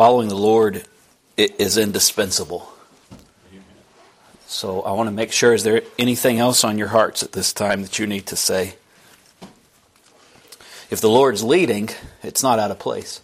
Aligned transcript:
following 0.00 0.28
the 0.28 0.34
Lord 0.34 0.82
is 1.36 1.76
indispensable. 1.76 2.72
So 4.46 4.80
I 4.80 4.92
want 4.92 5.08
to 5.08 5.14
make 5.14 5.30
sure 5.30 5.52
is 5.52 5.62
there 5.62 5.82
anything 5.98 6.38
else 6.38 6.64
on 6.64 6.78
your 6.78 6.88
hearts 6.88 7.22
at 7.22 7.32
this 7.32 7.52
time 7.52 7.82
that 7.82 7.98
you 7.98 8.06
need 8.06 8.24
to 8.28 8.34
say? 8.34 8.76
If 10.88 11.02
the 11.02 11.10
Lord's 11.10 11.44
leading, 11.44 11.90
it's 12.22 12.42
not 12.42 12.58
out 12.58 12.70
of 12.70 12.78
place. 12.78 13.20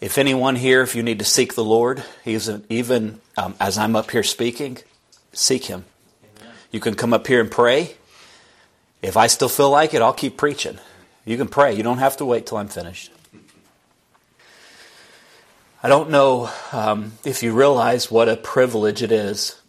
If 0.00 0.18
anyone 0.18 0.56
here, 0.56 0.82
if 0.82 0.96
you 0.96 1.04
need 1.04 1.20
to 1.20 1.24
seek 1.24 1.54
the 1.54 1.62
Lord, 1.62 2.02
even 2.24 3.20
um, 3.36 3.54
as 3.60 3.78
I'm 3.78 3.94
up 3.94 4.10
here 4.10 4.24
speaking, 4.24 4.78
seek 5.32 5.66
Him. 5.66 5.84
You 6.72 6.80
can 6.80 6.96
come 6.96 7.14
up 7.14 7.28
here 7.28 7.40
and 7.40 7.52
pray. 7.52 7.94
If 9.00 9.16
I 9.16 9.28
still 9.28 9.48
feel 9.48 9.70
like 9.70 9.94
it, 9.94 10.02
I'll 10.02 10.12
keep 10.12 10.36
preaching. 10.36 10.80
You 11.24 11.36
can 11.36 11.46
pray. 11.46 11.72
You 11.72 11.84
don't 11.84 11.98
have 11.98 12.16
to 12.16 12.24
wait 12.24 12.46
till 12.46 12.58
I'm 12.58 12.66
finished. 12.66 13.12
I 15.86 15.88
don't 15.88 16.10
know 16.10 16.50
um, 16.72 17.12
if 17.24 17.44
you 17.44 17.52
realize 17.52 18.10
what 18.10 18.28
a 18.28 18.36
privilege 18.36 19.04
it 19.04 19.12
is 19.12 19.62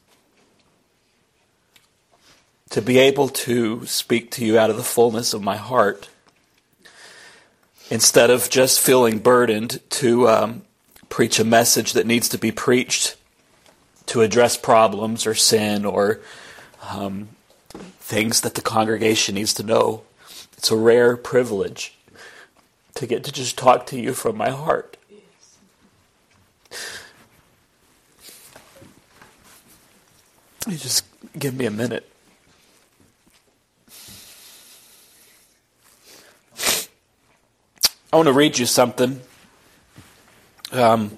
to 2.72 2.82
be 2.82 2.98
able 2.98 3.30
to 3.30 3.86
speak 3.86 4.32
to 4.32 4.44
you 4.44 4.58
out 4.58 4.72
of 4.72 4.78
the 4.78 4.84
fullness 4.84 5.36
of 5.36 5.44
my 5.44 5.58
heart 5.58 6.10
instead 7.92 8.32
of 8.32 8.50
just 8.50 8.80
feeling 8.80 9.20
burdened 9.20 9.80
to 9.92 10.28
um, 10.28 10.64
preach 11.08 11.38
a 11.38 11.44
message 11.44 11.94
that 11.94 12.08
needs 12.08 12.28
to 12.30 12.40
be 12.40 12.52
preached 12.52 13.16
to 14.08 14.22
address 14.22 14.58
problems 14.58 15.28
or 15.28 15.36
sin 15.36 15.86
or 15.86 16.20
um, 16.90 17.28
things 18.00 18.42
that 18.42 18.56
the 18.56 18.62
congregation 18.64 19.36
needs 19.36 19.54
to 19.54 19.62
know. 19.62 20.02
It's 20.58 20.72
a 20.72 20.76
rare 20.76 21.16
privilege 21.16 21.96
to 22.96 23.06
get 23.06 23.24
to 23.26 23.32
just 23.32 23.56
talk 23.56 23.86
to 23.86 24.00
you 24.00 24.14
from 24.14 24.36
my 24.36 24.50
heart. 24.50 24.97
You 30.68 30.76
just 30.76 31.06
give 31.40 31.56
me 31.56 31.66
a 31.66 31.72
minute. 31.72 32.06
I 38.12 38.18
want 38.18 38.28
to 38.28 38.34
read 38.34 38.60
you 38.60 38.66
something. 38.66 39.22
Um, 40.74 41.18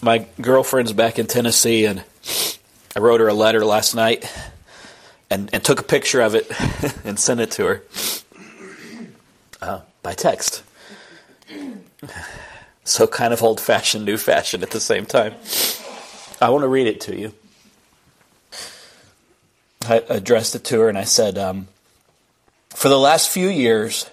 my 0.00 0.26
girlfriend's 0.40 0.92
back 0.92 1.18
in 1.18 1.26
Tennessee, 1.26 1.86
and 1.86 2.04
I 2.94 3.00
wrote 3.00 3.18
her 3.18 3.26
a 3.26 3.34
letter 3.34 3.64
last 3.64 3.96
night 3.96 4.24
and, 5.28 5.50
and 5.52 5.64
took 5.64 5.80
a 5.80 5.84
picture 5.84 6.20
of 6.20 6.36
it 6.36 6.48
and 7.04 7.18
sent 7.18 7.40
it 7.40 7.50
to 7.52 7.66
her 7.66 7.82
uh, 9.60 9.80
by 10.04 10.12
text. 10.12 10.62
So 12.84 13.08
kind 13.08 13.32
of 13.32 13.42
old 13.42 13.60
fashioned, 13.60 14.04
new 14.04 14.16
fashioned 14.16 14.62
at 14.62 14.70
the 14.70 14.80
same 14.80 15.04
time. 15.04 15.34
I 16.40 16.50
want 16.50 16.62
to 16.62 16.68
read 16.68 16.86
it 16.86 17.00
to 17.02 17.18
you. 17.18 17.34
I 19.88 20.02
addressed 20.08 20.54
it 20.54 20.64
to 20.64 20.80
her 20.80 20.88
and 20.88 20.96
I 20.96 21.04
said, 21.04 21.36
um, 21.36 21.66
For 22.70 22.88
the 22.88 22.98
last 22.98 23.28
few 23.28 23.48
years, 23.48 24.08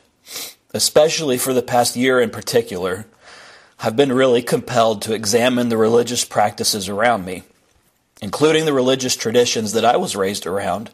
especially 0.74 1.38
for 1.38 1.54
the 1.54 1.62
past 1.62 1.96
year 1.96 2.20
in 2.20 2.32
particular, 2.32 3.06
I've 3.80 3.96
been 3.96 4.12
really 4.12 4.42
compelled 4.42 5.04
to 5.04 5.14
examine 5.14 5.70
the 5.70 5.78
religious 5.78 6.26
practices 6.26 6.90
around 6.90 7.26
me, 7.26 7.44
including 8.22 8.66
the 8.66 8.74
religious 8.74 9.16
traditions 9.16 9.74
that 9.74 9.86
I 9.86 9.98
was 9.98 10.16
raised 10.16 10.48
around, 10.48 10.90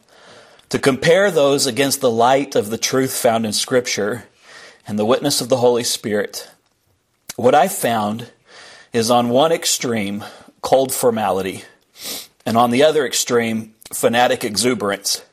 to 0.70 0.80
compare 0.80 1.32
those 1.32 1.66
against 1.66 2.02
the 2.02 2.12
light 2.12 2.56
of 2.56 2.70
the 2.70 2.78
truth 2.78 3.14
found 3.14 3.46
in 3.46 3.54
Scripture 3.54 4.26
and 4.86 5.00
the 5.00 5.06
witness 5.06 5.40
of 5.40 5.48
the 5.48 5.58
Holy 5.58 5.84
Spirit. 5.84 6.50
What 7.38 7.56
I 7.56 7.70
found 7.70 8.32
is 8.92 9.10
on 9.10 9.30
one 9.30 9.52
extreme, 9.52 10.26
cold 10.62 10.94
formality, 10.94 11.64
and 12.46 12.58
on 12.58 12.72
the 12.72 12.84
other 12.84 13.06
extreme, 13.06 13.74
fanatic 13.94 14.44
exuberance. 14.44 15.24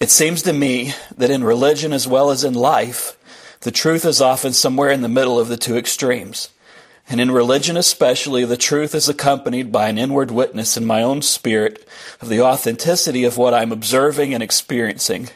It 0.00 0.10
seems 0.10 0.42
to 0.42 0.52
me 0.52 0.94
that 1.16 1.30
in 1.30 1.42
religion 1.42 1.92
as 1.92 2.06
well 2.06 2.30
as 2.30 2.44
in 2.44 2.54
life, 2.54 3.16
the 3.60 3.70
truth 3.72 4.04
is 4.04 4.20
often 4.20 4.52
somewhere 4.52 4.90
in 4.90 5.02
the 5.02 5.08
middle 5.08 5.38
of 5.38 5.48
the 5.48 5.56
two 5.56 5.76
extremes. 5.76 6.50
And 7.10 7.20
in 7.20 7.30
religion 7.30 7.76
especially, 7.76 8.44
the 8.44 8.56
truth 8.56 8.94
is 8.94 9.08
accompanied 9.08 9.72
by 9.72 9.88
an 9.88 9.98
inward 9.98 10.30
witness 10.30 10.76
in 10.76 10.84
my 10.84 11.02
own 11.02 11.22
spirit 11.22 11.88
of 12.20 12.28
the 12.28 12.42
authenticity 12.42 13.24
of 13.24 13.38
what 13.38 13.54
I'm 13.54 13.72
observing 13.72 14.34
and 14.34 14.42
experiencing. 14.42 15.30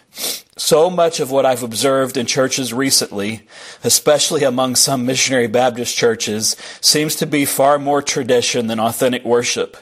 So 0.65 0.89
much 0.89 1.19
of 1.19 1.33
what 1.33 1.45
I've 1.45 1.65
observed 1.65 2.17
in 2.17 2.25
churches 2.25 2.73
recently, 2.73 3.43
especially 3.83 4.45
among 4.45 4.77
some 4.77 5.05
missionary 5.05 5.49
Baptist 5.49 5.97
churches, 5.97 6.55
seems 6.81 7.17
to 7.17 7.27
be 7.27 7.45
far 7.45 7.81
more 7.81 8.01
tradition 8.01 8.69
than 8.69 8.79
authentic 8.79 9.25
worship. 9.25 9.77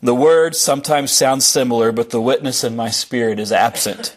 The 0.00 0.14
words 0.14 0.58
sometimes 0.58 1.12
sound 1.12 1.42
similar, 1.42 1.92
but 1.92 2.08
the 2.08 2.20
witness 2.20 2.64
in 2.64 2.74
my 2.74 2.88
spirit 2.88 3.38
is 3.38 3.52
absent. 3.52 4.16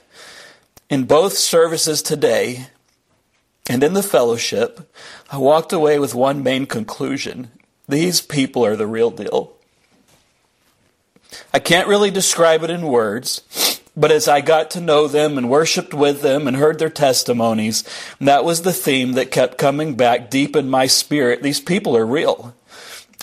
In 0.90 1.04
both 1.04 1.34
services 1.34 2.02
today, 2.02 2.68
and 3.70 3.84
in 3.84 3.92
the 3.92 4.02
fellowship, 4.02 4.90
I 5.30 5.38
walked 5.38 5.74
away 5.74 6.00
with 6.00 6.16
one 6.16 6.42
main 6.42 6.66
conclusion. 6.66 7.52
These 7.90 8.22
people 8.22 8.66
are 8.66 8.78
the 8.78 8.88
real 8.88 9.12
deal. 9.12 9.52
I 11.54 11.60
can't 11.60 11.90
really 11.90 12.10
describe 12.10 12.64
it 12.64 12.70
in 12.70 12.88
words, 12.88 13.75
but 13.98 14.12
as 14.12 14.28
I 14.28 14.42
got 14.42 14.72
to 14.72 14.82
know 14.82 15.08
them 15.08 15.38
and 15.38 15.50
worshiped 15.50 15.94
with 15.94 16.22
them 16.22 16.48
and 16.48 16.58
heard 16.58 16.80
their 16.80 16.90
testimonies, 16.90 17.84
that 18.20 18.44
was 18.44 18.62
the 18.62 18.74
theme 18.74 19.14
that 19.14 19.32
kept 19.32 19.58
coming 19.58 19.96
back 19.96 20.30
deep 20.30 20.56
in 20.56 20.70
my 20.70 20.88
spirit. 20.88 21.42
These 21.42 21.62
people 21.62 21.96
are 21.96 22.06
real. 22.06 22.56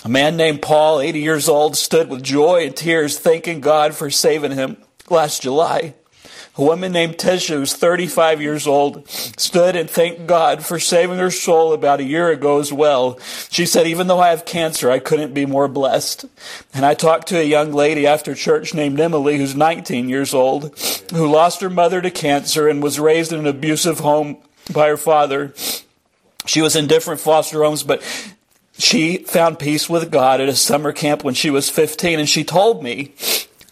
A 0.03 0.09
man 0.09 0.35
named 0.35 0.61
Paul, 0.61 0.99
80 0.99 1.19
years 1.19 1.47
old, 1.47 1.77
stood 1.77 2.09
with 2.09 2.23
joy 2.23 2.65
and 2.65 2.75
tears 2.75 3.17
thanking 3.17 3.61
God 3.61 3.95
for 3.95 4.09
saving 4.09 4.51
him 4.51 4.77
last 5.09 5.43
July. 5.43 5.93
A 6.55 6.61
woman 6.61 6.91
named 6.91 7.17
Tisha, 7.17 7.55
who's 7.55 7.73
35 7.73 8.39
years 8.39 8.67
old, 8.67 9.09
stood 9.09 9.75
and 9.75 9.89
thanked 9.89 10.27
God 10.27 10.63
for 10.63 10.79
saving 10.79 11.17
her 11.17 11.31
soul 11.31 11.73
about 11.73 11.99
a 11.99 12.03
year 12.03 12.29
ago 12.29 12.59
as 12.59 12.71
well. 12.71 13.17
She 13.49 13.65
said, 13.65 13.87
even 13.87 14.05
though 14.05 14.19
I 14.19 14.29
have 14.29 14.45
cancer, 14.45 14.91
I 14.91 14.99
couldn't 14.99 15.33
be 15.33 15.47
more 15.47 15.67
blessed. 15.67 16.25
And 16.71 16.85
I 16.85 16.93
talked 16.93 17.27
to 17.29 17.39
a 17.39 17.43
young 17.43 17.71
lady 17.73 18.05
after 18.05 18.35
church 18.35 18.75
named 18.75 18.99
Emily, 18.99 19.37
who's 19.37 19.55
19 19.55 20.09
years 20.09 20.31
old, 20.31 20.77
who 21.11 21.27
lost 21.27 21.61
her 21.61 21.71
mother 21.71 22.01
to 22.01 22.11
cancer 22.11 22.67
and 22.67 22.83
was 22.83 22.99
raised 22.99 23.33
in 23.33 23.39
an 23.39 23.47
abusive 23.47 23.99
home 23.99 24.37
by 24.71 24.89
her 24.89 24.97
father. 24.97 25.55
She 26.45 26.61
was 26.61 26.75
in 26.75 26.85
different 26.85 27.19
foster 27.19 27.63
homes, 27.63 27.81
but 27.81 28.03
she 28.77 29.17
found 29.17 29.57
peace 29.57 29.89
with 29.89 30.11
God 30.11 30.39
at 30.39 30.49
a 30.49 30.55
summer 30.55 30.91
camp 30.91 31.23
when 31.23 31.33
she 31.33 31.49
was 31.49 31.71
15. 31.71 32.19
And 32.19 32.29
she 32.29 32.43
told 32.43 32.83
me 32.83 33.13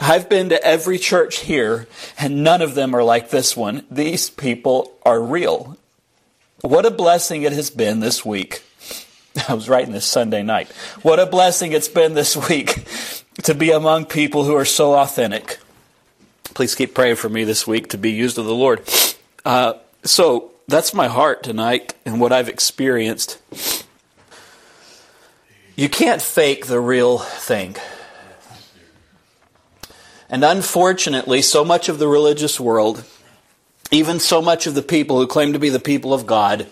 I've 0.03 0.27
been 0.29 0.49
to 0.49 0.63
every 0.63 0.97
church 0.97 1.41
here, 1.41 1.87
and 2.17 2.43
none 2.43 2.63
of 2.63 2.73
them 2.73 2.95
are 2.95 3.03
like 3.03 3.29
this 3.29 3.55
one. 3.55 3.85
These 3.91 4.31
people 4.31 4.91
are 5.05 5.21
real. 5.21 5.77
What 6.61 6.87
a 6.87 6.91
blessing 6.91 7.43
it 7.43 7.53
has 7.53 7.69
been 7.69 7.99
this 7.99 8.25
week. 8.25 8.63
I 9.47 9.53
was 9.53 9.69
writing 9.69 9.93
this 9.93 10.05
Sunday 10.05 10.41
night. 10.41 10.71
What 11.03 11.19
a 11.19 11.27
blessing 11.27 11.71
it's 11.71 11.87
been 11.87 12.15
this 12.15 12.35
week 12.35 12.83
to 13.43 13.53
be 13.53 13.69
among 13.69 14.05
people 14.05 14.43
who 14.43 14.55
are 14.55 14.65
so 14.65 14.95
authentic. 14.95 15.59
Please 16.55 16.73
keep 16.73 16.95
praying 16.95 17.17
for 17.17 17.29
me 17.29 17.43
this 17.43 17.67
week 17.67 17.89
to 17.89 17.97
be 17.99 18.11
used 18.11 18.39
of 18.39 18.45
the 18.45 18.55
Lord. 18.55 18.81
Uh, 19.45 19.73
so 20.03 20.51
that's 20.67 20.95
my 20.95 21.09
heart 21.09 21.43
tonight 21.43 21.93
and 22.05 22.19
what 22.19 22.33
I've 22.33 22.49
experienced. 22.49 23.39
You 25.75 25.89
can't 25.89 26.23
fake 26.23 26.65
the 26.65 26.79
real 26.79 27.19
thing. 27.19 27.75
And 30.31 30.45
unfortunately, 30.45 31.41
so 31.41 31.65
much 31.65 31.89
of 31.89 31.99
the 31.99 32.07
religious 32.07 32.57
world, 32.57 33.03
even 33.91 34.21
so 34.21 34.41
much 34.41 34.65
of 34.65 34.75
the 34.75 34.81
people 34.81 35.19
who 35.19 35.27
claim 35.27 35.51
to 35.51 35.59
be 35.59 35.67
the 35.67 35.77
people 35.77 36.13
of 36.13 36.25
God, 36.25 36.67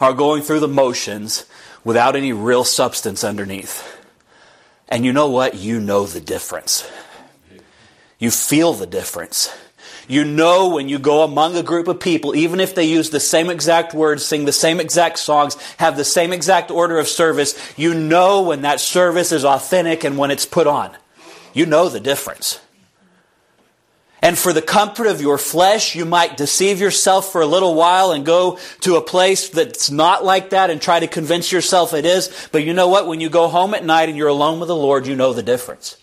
are 0.00 0.12
going 0.12 0.42
through 0.42 0.58
the 0.58 0.68
motions 0.68 1.46
without 1.84 2.16
any 2.16 2.32
real 2.32 2.64
substance 2.64 3.22
underneath. 3.22 3.96
And 4.88 5.04
you 5.04 5.12
know 5.12 5.28
what? 5.28 5.54
You 5.54 5.78
know 5.78 6.06
the 6.06 6.20
difference. 6.20 6.90
You 8.18 8.32
feel 8.32 8.72
the 8.72 8.86
difference. 8.86 9.56
You 10.08 10.24
know 10.24 10.70
when 10.70 10.88
you 10.88 10.98
go 10.98 11.22
among 11.22 11.56
a 11.56 11.62
group 11.62 11.86
of 11.86 12.00
people, 12.00 12.34
even 12.34 12.58
if 12.58 12.74
they 12.74 12.84
use 12.84 13.10
the 13.10 13.20
same 13.20 13.48
exact 13.48 13.94
words, 13.94 14.24
sing 14.24 14.44
the 14.44 14.52
same 14.52 14.80
exact 14.80 15.20
songs, 15.20 15.54
have 15.78 15.96
the 15.96 16.04
same 16.04 16.32
exact 16.32 16.72
order 16.72 16.98
of 16.98 17.06
service, 17.06 17.54
you 17.78 17.94
know 17.94 18.42
when 18.42 18.62
that 18.62 18.80
service 18.80 19.30
is 19.30 19.44
authentic 19.44 20.02
and 20.02 20.18
when 20.18 20.32
it's 20.32 20.46
put 20.46 20.66
on. 20.66 20.94
You 21.54 21.64
know 21.64 21.88
the 21.88 22.00
difference. 22.00 22.60
And 24.24 24.38
for 24.38 24.54
the 24.54 24.62
comfort 24.62 25.06
of 25.06 25.20
your 25.20 25.36
flesh, 25.36 25.94
you 25.94 26.06
might 26.06 26.38
deceive 26.38 26.80
yourself 26.80 27.30
for 27.30 27.42
a 27.42 27.46
little 27.46 27.74
while 27.74 28.10
and 28.10 28.24
go 28.24 28.58
to 28.80 28.96
a 28.96 29.02
place 29.02 29.50
that's 29.50 29.90
not 29.90 30.24
like 30.24 30.48
that 30.50 30.70
and 30.70 30.80
try 30.80 30.98
to 30.98 31.06
convince 31.06 31.52
yourself 31.52 31.92
it 31.92 32.06
is. 32.06 32.48
But 32.50 32.64
you 32.64 32.72
know 32.72 32.88
what? 32.88 33.06
When 33.06 33.20
you 33.20 33.28
go 33.28 33.48
home 33.48 33.74
at 33.74 33.84
night 33.84 34.08
and 34.08 34.16
you're 34.16 34.28
alone 34.28 34.60
with 34.60 34.68
the 34.68 34.74
Lord, 34.74 35.06
you 35.06 35.14
know 35.14 35.34
the 35.34 35.42
difference. 35.42 35.98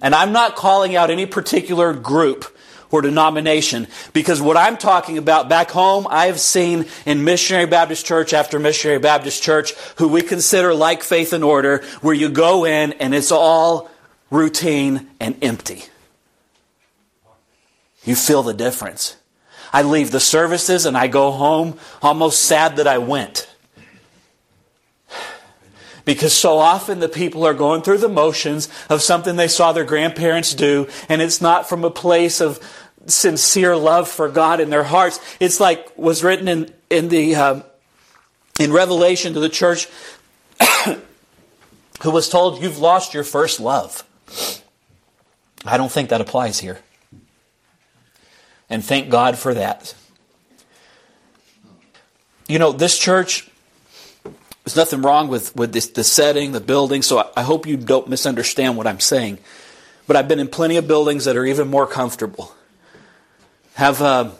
And 0.00 0.14
I'm 0.14 0.30
not 0.30 0.54
calling 0.54 0.94
out 0.94 1.10
any 1.10 1.26
particular 1.26 1.92
group 1.92 2.44
or 2.92 3.02
denomination. 3.02 3.88
Because 4.12 4.40
what 4.40 4.56
I'm 4.56 4.76
talking 4.76 5.18
about 5.18 5.48
back 5.48 5.72
home, 5.72 6.06
I 6.08 6.26
have 6.26 6.38
seen 6.38 6.86
in 7.06 7.24
Missionary 7.24 7.66
Baptist 7.66 8.06
Church 8.06 8.32
after 8.32 8.60
Missionary 8.60 9.00
Baptist 9.00 9.42
Church, 9.42 9.72
who 9.96 10.06
we 10.06 10.22
consider 10.22 10.74
like 10.74 11.02
faith 11.02 11.32
and 11.32 11.42
order, 11.42 11.82
where 12.02 12.14
you 12.14 12.28
go 12.28 12.64
in 12.64 12.92
and 12.92 13.12
it's 13.12 13.32
all 13.32 13.90
routine 14.30 15.08
and 15.18 15.36
empty. 15.42 15.86
You 18.04 18.16
feel 18.16 18.42
the 18.42 18.54
difference. 18.54 19.16
I 19.72 19.82
leave 19.82 20.10
the 20.10 20.20
services 20.20 20.86
and 20.86 20.96
I 20.96 21.06
go 21.06 21.30
home 21.30 21.78
almost 22.02 22.42
sad 22.42 22.76
that 22.76 22.86
I 22.86 22.98
went. 22.98 23.48
Because 26.04 26.32
so 26.32 26.58
often 26.58 26.98
the 26.98 27.08
people 27.08 27.46
are 27.46 27.54
going 27.54 27.82
through 27.82 27.98
the 27.98 28.08
motions 28.08 28.68
of 28.90 29.02
something 29.02 29.36
they 29.36 29.48
saw 29.48 29.72
their 29.72 29.84
grandparents 29.84 30.52
do, 30.52 30.88
and 31.08 31.22
it's 31.22 31.40
not 31.40 31.68
from 31.68 31.84
a 31.84 31.90
place 31.90 32.40
of 32.40 32.58
sincere 33.06 33.76
love 33.76 34.08
for 34.08 34.28
God 34.28 34.58
in 34.58 34.68
their 34.68 34.82
hearts. 34.82 35.20
It's 35.38 35.60
like 35.60 35.96
was 35.96 36.24
written 36.24 36.48
in, 36.48 36.74
in 36.90 37.08
the 37.08 37.36
um, 37.36 37.64
in 38.58 38.72
Revelation 38.72 39.34
to 39.34 39.40
the 39.40 39.48
church 39.48 39.88
who 42.02 42.10
was 42.10 42.28
told, 42.28 42.62
You've 42.62 42.78
lost 42.78 43.14
your 43.14 43.24
first 43.24 43.60
love. 43.60 44.04
I 45.64 45.76
don't 45.76 45.92
think 45.92 46.08
that 46.10 46.20
applies 46.20 46.58
here. 46.58 46.80
And 48.72 48.84
thank 48.84 49.10
God 49.10 49.38
for 49.38 49.54
that. 49.54 49.94
You 52.48 52.58
know, 52.58 52.72
this 52.72 52.98
church 52.98 53.48
there's 54.64 54.76
nothing 54.76 55.02
wrong 55.02 55.28
with, 55.28 55.54
with 55.56 55.72
this, 55.72 55.88
the 55.88 56.04
setting, 56.04 56.52
the 56.52 56.60
building, 56.60 57.02
so 57.02 57.18
I, 57.18 57.28
I 57.38 57.42
hope 57.42 57.66
you 57.66 57.76
don't 57.76 58.08
misunderstand 58.08 58.76
what 58.76 58.86
I'm 58.86 59.00
saying. 59.00 59.38
But 60.06 60.16
I've 60.16 60.28
been 60.28 60.38
in 60.38 60.48
plenty 60.48 60.76
of 60.76 60.86
buildings 60.86 61.24
that 61.24 61.36
are 61.36 61.44
even 61.44 61.68
more 61.68 61.86
comfortable, 61.86 62.54
have 63.74 64.00
uh, 64.00 64.30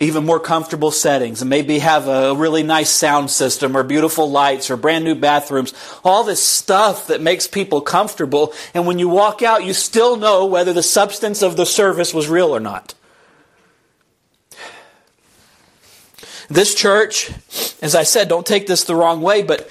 even 0.00 0.26
more 0.26 0.40
comfortable 0.40 0.90
settings, 0.90 1.40
and 1.40 1.48
maybe 1.48 1.78
have 1.78 2.08
a 2.08 2.34
really 2.34 2.64
nice 2.64 2.90
sound 2.90 3.30
system 3.30 3.76
or 3.76 3.84
beautiful 3.84 4.28
lights 4.28 4.70
or 4.70 4.76
brand 4.76 5.04
new 5.04 5.14
bathrooms. 5.14 5.72
All 6.02 6.24
this 6.24 6.42
stuff 6.42 7.06
that 7.06 7.20
makes 7.20 7.46
people 7.46 7.80
comfortable, 7.80 8.52
and 8.74 8.88
when 8.88 8.98
you 8.98 9.08
walk 9.08 9.40
out, 9.40 9.64
you 9.64 9.72
still 9.72 10.16
know 10.16 10.46
whether 10.46 10.72
the 10.72 10.82
substance 10.82 11.42
of 11.42 11.56
the 11.56 11.66
service 11.66 12.12
was 12.12 12.28
real 12.28 12.54
or 12.54 12.60
not. 12.60 12.94
This 16.48 16.74
church, 16.74 17.30
as 17.82 17.94
I 17.94 18.02
said, 18.02 18.28
don't 18.28 18.46
take 18.46 18.66
this 18.66 18.84
the 18.84 18.94
wrong 18.94 19.20
way, 19.20 19.42
but 19.42 19.68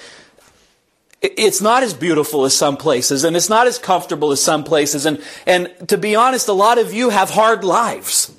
it's 1.22 1.60
not 1.60 1.82
as 1.82 1.94
beautiful 1.94 2.44
as 2.44 2.54
some 2.54 2.76
places, 2.76 3.24
and 3.24 3.36
it's 3.36 3.48
not 3.48 3.66
as 3.66 3.78
comfortable 3.78 4.30
as 4.32 4.42
some 4.42 4.64
places. 4.64 5.06
And, 5.06 5.22
and 5.46 5.70
to 5.88 5.96
be 5.96 6.14
honest, 6.14 6.48
a 6.48 6.52
lot 6.52 6.78
of 6.78 6.92
you 6.92 7.10
have 7.10 7.30
hard 7.30 7.64
lives. 7.64 8.34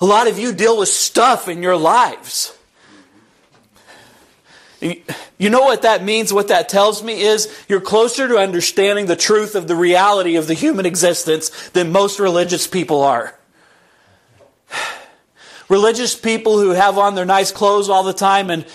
A 0.00 0.04
lot 0.04 0.28
of 0.28 0.38
you 0.38 0.52
deal 0.52 0.78
with 0.78 0.88
stuff 0.88 1.48
in 1.48 1.62
your 1.62 1.76
lives. 1.76 2.56
You 4.80 5.50
know 5.50 5.62
what 5.62 5.82
that 5.82 6.04
means? 6.04 6.32
What 6.32 6.48
that 6.48 6.68
tells 6.68 7.02
me 7.02 7.22
is 7.22 7.52
you're 7.68 7.80
closer 7.80 8.28
to 8.28 8.36
understanding 8.36 9.06
the 9.06 9.16
truth 9.16 9.54
of 9.54 9.66
the 9.66 9.74
reality 9.74 10.36
of 10.36 10.46
the 10.46 10.54
human 10.54 10.84
existence 10.84 11.48
than 11.70 11.90
most 11.90 12.20
religious 12.20 12.66
people 12.66 13.00
are. 13.00 13.38
Religious 15.68 16.14
people 16.14 16.58
who 16.58 16.70
have 16.70 16.98
on 16.98 17.14
their 17.14 17.24
nice 17.24 17.50
clothes 17.50 17.88
all 17.88 18.02
the 18.02 18.12
time, 18.12 18.50
and 18.50 18.66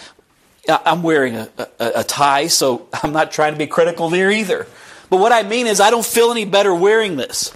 uh, 0.68 0.80
I'm 0.86 1.03
wearing 1.03 1.36
a, 1.36 1.50
a, 1.57 1.91
a 1.97 2.03
tie, 2.03 2.47
so 2.47 2.88
I'm 3.03 3.13
not 3.13 3.31
trying 3.31 3.53
to 3.53 3.59
be 3.59 3.68
critical 3.68 4.09
there 4.09 4.31
either. 4.31 4.68
But 5.09 5.18
what 5.18 5.31
I 5.31 5.44
mean 5.44 5.68
is, 5.68 5.80
I 5.80 5.89
don't 5.89 6.06
feel 6.06 6.31
any 6.31 6.45
better 6.45 6.74
wearing 6.74 7.18
this. 7.18 7.56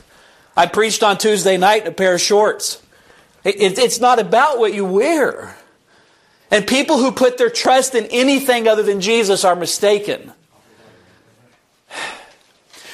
I 0.55 0.67
preached 0.67 1.03
on 1.03 1.17
Tuesday 1.17 1.57
night 1.57 1.83
in 1.83 1.87
a 1.87 1.91
pair 1.91 2.15
of 2.15 2.21
shorts. 2.21 2.81
It, 3.43 3.61
it, 3.61 3.77
it's 3.79 3.99
not 3.99 4.19
about 4.19 4.59
what 4.59 4.73
you 4.73 4.85
wear. 4.85 5.55
And 6.51 6.67
people 6.67 6.99
who 6.99 7.11
put 7.11 7.37
their 7.37 7.49
trust 7.49 7.95
in 7.95 8.05
anything 8.05 8.67
other 8.67 8.83
than 8.83 9.01
Jesus 9.01 9.43
are 9.43 9.55
mistaken. 9.55 10.31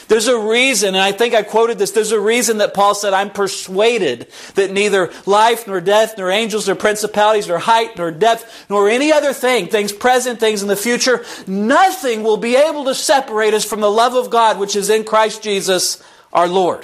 There's 0.09 0.27
a 0.27 0.39
reason, 0.39 0.95
and 0.95 1.03
I 1.03 1.11
think 1.11 1.35
I 1.35 1.43
quoted 1.43 1.77
this, 1.77 1.91
there's 1.91 2.11
a 2.11 2.19
reason 2.19 2.57
that 2.57 2.73
Paul 2.73 2.95
said, 2.95 3.13
I'm 3.13 3.29
persuaded 3.29 4.27
that 4.55 4.71
neither 4.71 5.11
life, 5.27 5.67
nor 5.67 5.79
death, 5.79 6.15
nor 6.17 6.31
angels, 6.31 6.65
nor 6.65 6.75
principalities, 6.75 7.47
nor 7.47 7.59
height, 7.59 7.95
nor 7.95 8.09
depth, 8.09 8.65
nor 8.71 8.89
any 8.89 9.11
other 9.13 9.33
thing, 9.33 9.67
things 9.67 9.93
present, 9.93 10.39
things 10.39 10.63
in 10.63 10.67
the 10.67 10.75
future, 10.75 11.23
nothing 11.45 12.23
will 12.23 12.37
be 12.37 12.55
able 12.55 12.85
to 12.85 12.95
separate 12.95 13.53
us 13.53 13.63
from 13.63 13.81
the 13.81 13.91
love 13.91 14.15
of 14.15 14.31
God 14.31 14.57
which 14.57 14.75
is 14.75 14.89
in 14.89 15.03
Christ 15.03 15.43
Jesus 15.43 16.01
our 16.33 16.47
Lord. 16.47 16.83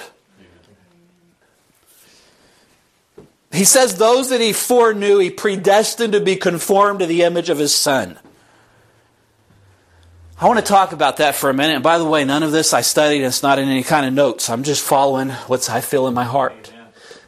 He 3.52 3.64
says, 3.64 3.96
Those 3.96 4.28
that 4.28 4.40
he 4.40 4.52
foreknew, 4.52 5.18
he 5.18 5.30
predestined 5.30 6.12
to 6.12 6.20
be 6.20 6.36
conformed 6.36 7.00
to 7.00 7.06
the 7.06 7.22
image 7.22 7.50
of 7.50 7.58
his 7.58 7.74
Son. 7.74 8.20
I 10.38 10.48
want 10.48 10.58
to 10.58 10.64
talk 10.64 10.92
about 10.92 11.16
that 11.16 11.34
for 11.34 11.48
a 11.48 11.54
minute. 11.54 11.76
And 11.76 11.82
by 11.82 11.96
the 11.96 12.04
way, 12.04 12.22
none 12.26 12.42
of 12.42 12.52
this 12.52 12.74
I 12.74 12.82
studied. 12.82 13.22
It's 13.22 13.42
not 13.42 13.58
in 13.58 13.70
any 13.70 13.82
kind 13.82 14.04
of 14.04 14.12
notes. 14.12 14.50
I'm 14.50 14.64
just 14.64 14.84
following 14.84 15.30
what 15.30 15.70
I 15.70 15.80
feel 15.80 16.06
in 16.08 16.12
my 16.12 16.24
heart. 16.24 16.72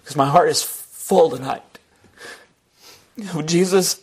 Because 0.02 0.14
my 0.14 0.26
heart 0.26 0.50
is 0.50 0.62
full 0.62 1.30
tonight. 1.30 1.62
Jesus 3.46 4.02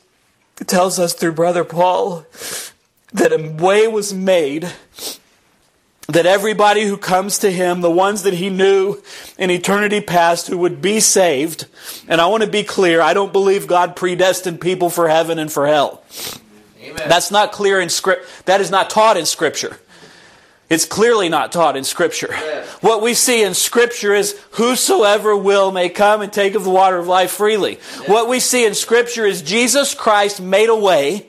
tells 0.65 0.97
us 0.97 1.13
through 1.13 1.33
Brother 1.33 1.63
Paul 1.63 2.25
that 3.13 3.31
a 3.31 3.51
way 3.63 3.87
was 3.87 4.11
made 4.11 4.71
that 6.07 6.25
everybody 6.25 6.85
who 6.85 6.97
comes 6.97 7.37
to 7.39 7.51
him, 7.51 7.81
the 7.81 7.91
ones 7.91 8.23
that 8.23 8.33
he 8.33 8.49
knew 8.49 9.01
in 9.37 9.51
eternity 9.51 10.01
past 10.01 10.47
who 10.47 10.57
would 10.57 10.81
be 10.81 10.99
saved, 10.99 11.65
and 12.07 12.19
I 12.19 12.27
want 12.27 12.43
to 12.43 12.49
be 12.49 12.63
clear, 12.63 13.01
I 13.01 13.13
don't 13.13 13.31
believe 13.31 13.67
God 13.67 13.95
predestined 13.95 14.61
people 14.61 14.89
for 14.89 15.09
heaven 15.09 15.39
and 15.39 15.51
for 15.51 15.67
hell. 15.67 16.03
Amen. 16.85 17.09
That's 17.09 17.31
not 17.31 17.51
clear 17.51 17.79
in 17.79 17.89
script. 17.89 18.45
That 18.45 18.61
is 18.61 18.71
not 18.71 18.89
taught 18.89 19.17
in 19.17 19.25
Scripture. 19.25 19.77
It's 20.67 20.85
clearly 20.85 21.29
not 21.29 21.51
taught 21.51 21.77
in 21.77 21.83
Scripture. 21.83 22.33
What 22.81 23.01
we 23.01 23.13
see 23.13 23.43
in 23.43 23.53
Scripture 23.53 24.15
is 24.15 24.39
whosoever 24.51 25.35
will 25.35 25.71
may 25.71 25.89
come 25.89 26.21
and 26.21 26.33
take 26.33 26.55
of 26.55 26.63
the 26.63 26.71
water 26.71 26.97
of 26.97 27.07
life 27.07 27.31
freely. 27.31 27.75
What 28.07 28.27
we 28.27 28.39
see 28.39 28.65
in 28.65 28.73
Scripture 28.73 29.25
is 29.25 29.43
Jesus 29.43 29.93
Christ 29.93 30.41
made 30.41 30.69
a 30.69 30.75
way. 30.75 31.27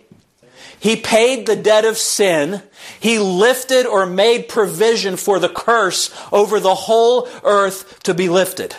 He 0.78 0.96
paid 0.96 1.46
the 1.46 1.56
debt 1.56 1.84
of 1.84 1.98
sin. 1.98 2.62
He 2.98 3.18
lifted 3.18 3.86
or 3.86 4.06
made 4.06 4.48
provision 4.48 5.16
for 5.16 5.38
the 5.38 5.48
curse 5.48 6.10
over 6.32 6.58
the 6.58 6.74
whole 6.74 7.28
earth 7.44 8.02
to 8.04 8.14
be 8.14 8.28
lifted. 8.28 8.74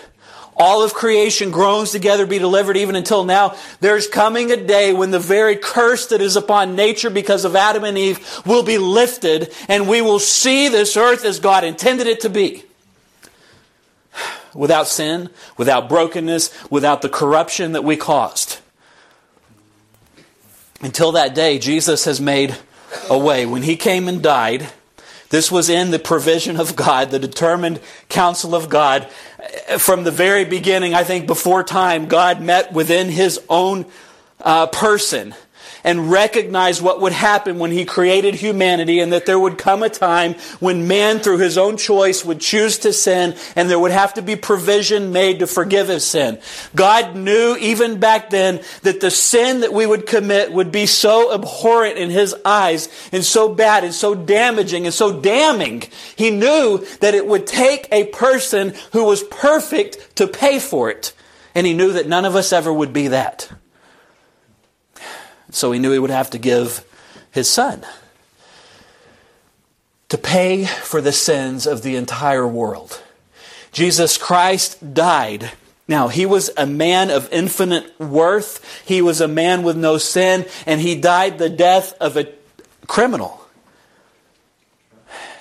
All 0.59 0.81
of 0.81 0.95
creation 0.95 1.51
groans 1.51 1.91
together 1.91 2.25
be 2.25 2.39
delivered 2.39 2.77
even 2.77 2.95
until 2.95 3.23
now. 3.23 3.55
There's 3.79 4.07
coming 4.07 4.51
a 4.51 4.57
day 4.57 4.91
when 4.91 5.11
the 5.11 5.19
very 5.19 5.55
curse 5.55 6.07
that 6.07 6.19
is 6.19 6.35
upon 6.35 6.75
nature 6.75 7.11
because 7.11 7.45
of 7.45 7.55
Adam 7.55 7.83
and 7.83 7.97
Eve 7.97 8.41
will 8.43 8.63
be 8.63 8.79
lifted 8.79 9.53
and 9.69 9.87
we 9.87 10.01
will 10.01 10.19
see 10.19 10.67
this 10.67 10.97
earth 10.97 11.25
as 11.25 11.39
God 11.39 11.63
intended 11.63 12.07
it 12.07 12.21
to 12.21 12.29
be. 12.29 12.63
Without 14.55 14.87
sin, 14.87 15.29
without 15.57 15.87
brokenness, 15.87 16.51
without 16.71 17.03
the 17.03 17.09
corruption 17.09 17.73
that 17.73 17.83
we 17.83 17.95
caused. 17.95 18.57
Until 20.81 21.11
that 21.11 21.35
day, 21.35 21.59
Jesus 21.59 22.05
has 22.05 22.19
made 22.19 22.57
a 23.09 23.17
way. 23.17 23.45
When 23.45 23.61
He 23.61 23.75
came 23.75 24.07
and 24.07 24.21
died, 24.21 24.67
this 25.29 25.51
was 25.51 25.69
in 25.69 25.91
the 25.91 25.99
provision 25.99 26.59
of 26.59 26.75
God, 26.75 27.11
the 27.11 27.19
determined 27.19 27.81
counsel 28.09 28.55
of 28.55 28.69
God. 28.69 29.09
From 29.77 30.03
the 30.03 30.11
very 30.11 30.45
beginning, 30.45 30.93
I 30.93 31.03
think 31.03 31.27
before 31.27 31.63
time, 31.63 32.07
God 32.07 32.41
met 32.41 32.73
within 32.73 33.09
His 33.09 33.39
own 33.49 33.85
uh, 34.41 34.67
person 34.67 35.33
and 35.87 36.11
recognized 36.11 36.81
what 36.81 36.99
would 36.99 37.13
happen 37.13 37.59
when 37.59 37.71
he 37.71 37.85
created 37.85 38.35
humanity 38.35 38.99
and 38.99 39.13
that 39.13 39.25
there 39.25 39.39
would 39.39 39.57
come 39.57 39.81
a 39.81 39.89
time 39.89 40.33
when 40.59 40.85
man 40.85 41.19
through 41.19 41.37
his 41.37 41.57
own 41.57 41.77
choice 41.77 42.25
would 42.25 42.41
choose 42.41 42.77
to 42.79 42.91
sin 42.91 43.33
and 43.55 43.69
there 43.69 43.79
would 43.79 43.91
have 43.91 44.13
to 44.13 44.21
be 44.21 44.35
provision 44.35 45.13
made 45.13 45.39
to 45.39 45.47
forgive 45.47 45.87
his 45.87 46.05
sin. 46.05 46.37
God 46.75 47.15
knew 47.15 47.55
even 47.61 48.01
back 48.01 48.31
then 48.31 48.61
that 48.81 48.99
the 48.99 49.09
sin 49.09 49.61
that 49.61 49.71
we 49.71 49.85
would 49.85 50.05
commit 50.05 50.51
would 50.51 50.73
be 50.73 50.87
so 50.87 51.33
abhorrent 51.33 51.97
in 51.97 52.09
his 52.09 52.35
eyes 52.43 52.89
and 53.13 53.23
so 53.23 53.47
bad 53.47 53.85
and 53.85 53.93
so 53.93 54.13
damaging 54.13 54.83
and 54.83 54.93
so 54.93 55.21
damning. 55.21 55.83
He 56.17 56.31
knew 56.31 56.85
that 56.99 57.15
it 57.15 57.25
would 57.25 57.47
take 57.47 57.87
a 57.93 58.07
person 58.07 58.73
who 58.91 59.05
was 59.05 59.23
perfect 59.23 60.17
to 60.17 60.27
pay 60.27 60.59
for 60.59 60.89
it. 60.89 61.13
And 61.55 61.65
he 61.65 61.73
knew 61.73 61.93
that 61.93 62.09
none 62.09 62.25
of 62.25 62.35
us 62.35 62.51
ever 62.51 62.73
would 62.73 62.91
be 62.91 63.07
that. 63.07 63.49
So 65.49 65.71
he 65.71 65.79
knew 65.79 65.91
he 65.91 65.99
would 65.99 66.09
have 66.09 66.29
to 66.31 66.37
give 66.37 66.83
his 67.31 67.49
son 67.49 67.85
to 70.09 70.17
pay 70.17 70.65
for 70.65 71.01
the 71.01 71.11
sins 71.11 71.67
of 71.67 71.81
the 71.81 71.95
entire 71.95 72.47
world. 72.47 73.01
Jesus 73.71 74.17
Christ 74.17 74.93
died. 74.93 75.51
Now, 75.87 76.07
he 76.07 76.25
was 76.25 76.49
a 76.57 76.65
man 76.65 77.09
of 77.09 77.31
infinite 77.31 77.97
worth. 77.99 78.83
He 78.85 79.01
was 79.01 79.21
a 79.21 79.27
man 79.27 79.63
with 79.63 79.77
no 79.77 79.97
sin, 79.97 80.45
and 80.65 80.81
he 80.81 80.95
died 80.95 81.37
the 81.37 81.49
death 81.49 81.93
of 81.99 82.17
a 82.17 82.29
criminal. 82.87 83.45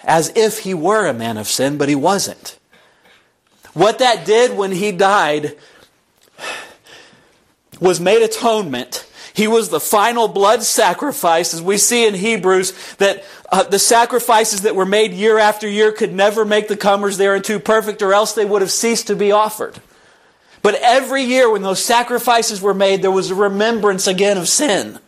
As 0.05 0.33
if 0.37 0.61
he 0.61 0.75
were 0.75 1.07
a 1.07 1.15
man 1.15 1.37
of 1.37 1.49
sin, 1.49 1.79
but 1.79 1.89
he 1.89 1.97
wasn't. 1.97 2.59
What 3.73 3.99
that 3.99 4.25
did 4.25 4.57
when 4.57 4.73
he 4.73 4.93
died 4.93 5.57
was 7.81 8.01
made 8.01 8.23
atonement. 8.23 9.07
He 9.37 9.47
was 9.47 9.69
the 9.69 9.81
final 9.81 10.29
blood 10.29 10.63
sacrifice, 10.63 11.53
as 11.53 11.61
we 11.61 11.77
see 11.77 12.07
in 12.07 12.15
Hebrews, 12.15 12.73
that 12.97 13.23
uh, 13.53 13.65
the 13.65 13.79
sacrifices 13.79 14.63
that 14.63 14.75
were 14.75 14.87
made 14.87 15.13
year 15.13 15.39
after 15.39 15.69
year 15.69 15.93
could 15.93 16.15
never 16.15 16.47
make 16.47 16.69
the 16.69 16.77
comers 16.77 17.19
thereunto 17.19 17.59
perfect, 17.59 18.01
or 18.01 18.15
else 18.15 18.33
they 18.33 18.47
would 18.47 18.63
have 18.63 18.71
ceased 18.71 19.09
to 19.09 19.15
be 19.15 19.33
offered. 19.33 19.79
But 20.63 20.77
every 20.77 21.23
year 21.23 21.51
when 21.51 21.61
those 21.61 21.85
sacrifices 21.85 22.63
were 22.63 22.73
made, 22.73 23.03
there 23.03 23.11
was 23.11 23.31
a 23.31 23.35
remembrance 23.35 24.07
again 24.07 24.39
of 24.39 24.49
sin. 24.49 25.01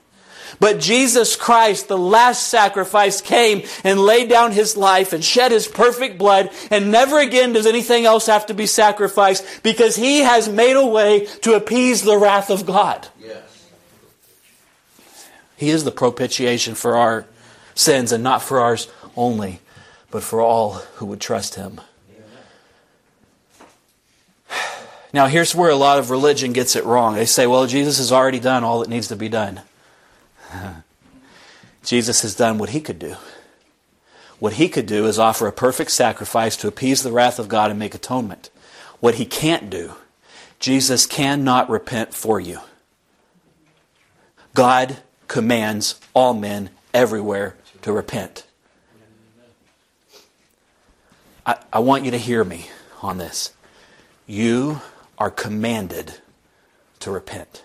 But 0.60 0.78
Jesus 0.78 1.34
Christ, 1.34 1.88
the 1.88 1.96
last 1.96 2.48
sacrifice, 2.48 3.22
came 3.22 3.62
and 3.82 3.98
laid 3.98 4.28
down 4.28 4.52
his 4.52 4.76
life 4.76 5.14
and 5.14 5.24
shed 5.24 5.52
his 5.52 5.66
perfect 5.66 6.18
blood, 6.18 6.50
and 6.70 6.90
never 6.90 7.18
again 7.18 7.54
does 7.54 7.64
anything 7.64 8.04
else 8.04 8.26
have 8.26 8.44
to 8.46 8.54
be 8.54 8.66
sacrificed 8.66 9.62
because 9.62 9.96
he 9.96 10.18
has 10.18 10.50
made 10.50 10.76
a 10.76 10.84
way 10.84 11.24
to 11.42 11.54
appease 11.54 12.02
the 12.02 12.18
wrath 12.18 12.50
of 12.50 12.66
God. 12.66 13.08
Yes. 13.18 13.47
He 15.58 15.70
is 15.70 15.82
the 15.82 15.90
propitiation 15.90 16.76
for 16.76 16.96
our 16.96 17.26
sins, 17.74 18.12
and 18.12 18.22
not 18.22 18.42
for 18.42 18.60
ours 18.60 18.86
only, 19.16 19.58
but 20.08 20.22
for 20.22 20.40
all 20.40 20.74
who 20.94 21.06
would 21.06 21.20
trust 21.20 21.56
him. 21.56 21.80
Now, 25.12 25.26
here's 25.26 25.56
where 25.56 25.68
a 25.68 25.74
lot 25.74 25.98
of 25.98 26.10
religion 26.10 26.52
gets 26.52 26.76
it 26.76 26.84
wrong. 26.84 27.16
They 27.16 27.26
say, 27.26 27.48
well, 27.48 27.66
Jesus 27.66 27.98
has 27.98 28.12
already 28.12 28.38
done 28.38 28.62
all 28.62 28.78
that 28.78 28.88
needs 28.88 29.08
to 29.08 29.16
be 29.16 29.28
done. 29.28 29.62
Jesus 31.82 32.22
has 32.22 32.36
done 32.36 32.58
what 32.58 32.68
he 32.68 32.80
could 32.80 33.00
do. 33.00 33.16
What 34.38 34.52
he 34.52 34.68
could 34.68 34.86
do 34.86 35.06
is 35.06 35.18
offer 35.18 35.48
a 35.48 35.52
perfect 35.52 35.90
sacrifice 35.90 36.56
to 36.58 36.68
appease 36.68 37.02
the 37.02 37.10
wrath 37.10 37.40
of 37.40 37.48
God 37.48 37.70
and 37.70 37.80
make 37.80 37.96
atonement. 37.96 38.50
What 39.00 39.16
he 39.16 39.24
can't 39.24 39.70
do, 39.70 39.94
Jesus 40.60 41.04
cannot 41.04 41.68
repent 41.68 42.14
for 42.14 42.38
you. 42.38 42.60
God 44.54 44.98
commands 45.28 46.00
all 46.14 46.34
men 46.34 46.70
everywhere 46.92 47.54
to 47.82 47.92
repent. 47.92 48.46
I, 51.46 51.56
I 51.72 51.78
want 51.78 52.04
you 52.04 52.10
to 52.10 52.18
hear 52.18 52.42
me 52.44 52.66
on 53.02 53.18
this. 53.18 53.52
You 54.26 54.80
are 55.16 55.30
commanded 55.30 56.14
to 57.00 57.10
repent. 57.10 57.62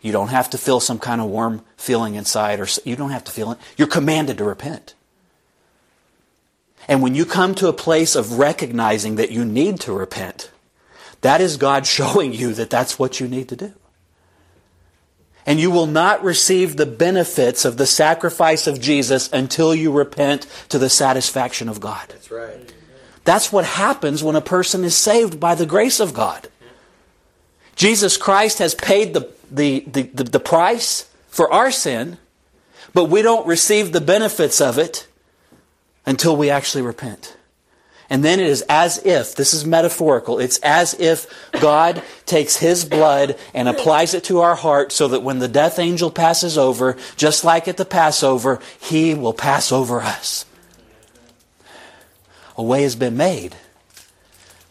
You 0.00 0.12
don't 0.12 0.28
have 0.28 0.50
to 0.50 0.58
feel 0.58 0.80
some 0.80 0.98
kind 0.98 1.20
of 1.20 1.28
warm 1.28 1.62
feeling 1.76 2.14
inside, 2.14 2.60
or 2.60 2.66
you 2.84 2.96
don't 2.96 3.10
have 3.10 3.24
to 3.24 3.32
feel 3.32 3.52
it. 3.52 3.58
You're 3.76 3.88
commanded 3.88 4.38
to 4.38 4.44
repent. 4.44 4.94
And 6.86 7.00
when 7.00 7.14
you 7.14 7.24
come 7.24 7.54
to 7.54 7.68
a 7.68 7.72
place 7.72 8.14
of 8.14 8.38
recognizing 8.38 9.16
that 9.16 9.30
you 9.30 9.44
need 9.44 9.80
to 9.80 9.92
repent, 9.92 10.50
that 11.22 11.40
is 11.40 11.56
God 11.56 11.86
showing 11.98 12.34
you 12.34 12.52
that 12.54 12.70
that's 12.70 12.98
what 12.98 13.20
you 13.20 13.28
need 13.28 13.48
to 13.48 13.56
do. 13.56 13.72
And 15.46 15.60
you 15.60 15.70
will 15.70 15.86
not 15.86 16.24
receive 16.24 16.76
the 16.76 16.86
benefits 16.86 17.64
of 17.64 17.76
the 17.76 17.86
sacrifice 17.86 18.66
of 18.66 18.80
Jesus 18.80 19.30
until 19.32 19.74
you 19.74 19.92
repent 19.92 20.46
to 20.70 20.78
the 20.78 20.88
satisfaction 20.88 21.68
of 21.68 21.80
God. 21.80 22.06
That's 22.08 22.30
right. 22.30 22.74
That's 23.24 23.52
what 23.52 23.64
happens 23.64 24.22
when 24.22 24.36
a 24.36 24.40
person 24.40 24.84
is 24.84 24.94
saved 24.94 25.38
by 25.38 25.54
the 25.54 25.66
grace 25.66 26.00
of 26.00 26.14
God. 26.14 26.48
Jesus 27.76 28.16
Christ 28.16 28.58
has 28.58 28.74
paid 28.74 29.12
the 29.14 29.34
the, 29.54 29.84
the, 29.86 30.02
the, 30.02 30.24
the 30.24 30.40
price 30.40 31.08
for 31.28 31.52
our 31.52 31.70
sin, 31.70 32.18
but 32.92 33.06
we 33.06 33.22
don't 33.22 33.46
receive 33.46 33.92
the 33.92 34.00
benefits 34.00 34.60
of 34.60 34.78
it 34.78 35.06
until 36.06 36.36
we 36.36 36.50
actually 36.50 36.82
repent. 36.82 37.36
And 38.10 38.24
then 38.24 38.40
it 38.40 38.46
is 38.46 38.62
as 38.68 38.98
if, 39.04 39.34
this 39.34 39.54
is 39.54 39.64
metaphorical, 39.64 40.38
it's 40.38 40.58
as 40.58 40.94
if 41.00 41.26
God 41.52 42.02
takes 42.26 42.56
His 42.56 42.84
blood 42.84 43.36
and 43.54 43.68
applies 43.68 44.14
it 44.14 44.24
to 44.24 44.40
our 44.40 44.54
heart 44.54 44.92
so 44.92 45.08
that 45.08 45.22
when 45.22 45.38
the 45.38 45.48
death 45.48 45.78
angel 45.78 46.10
passes 46.10 46.58
over, 46.58 46.96
just 47.16 47.44
like 47.44 47.66
at 47.68 47.76
the 47.76 47.84
Passover, 47.84 48.60
He 48.80 49.14
will 49.14 49.32
pass 49.32 49.72
over 49.72 50.00
us. 50.00 50.44
A 52.56 52.62
way 52.62 52.82
has 52.82 52.94
been 52.94 53.16
made 53.16 53.56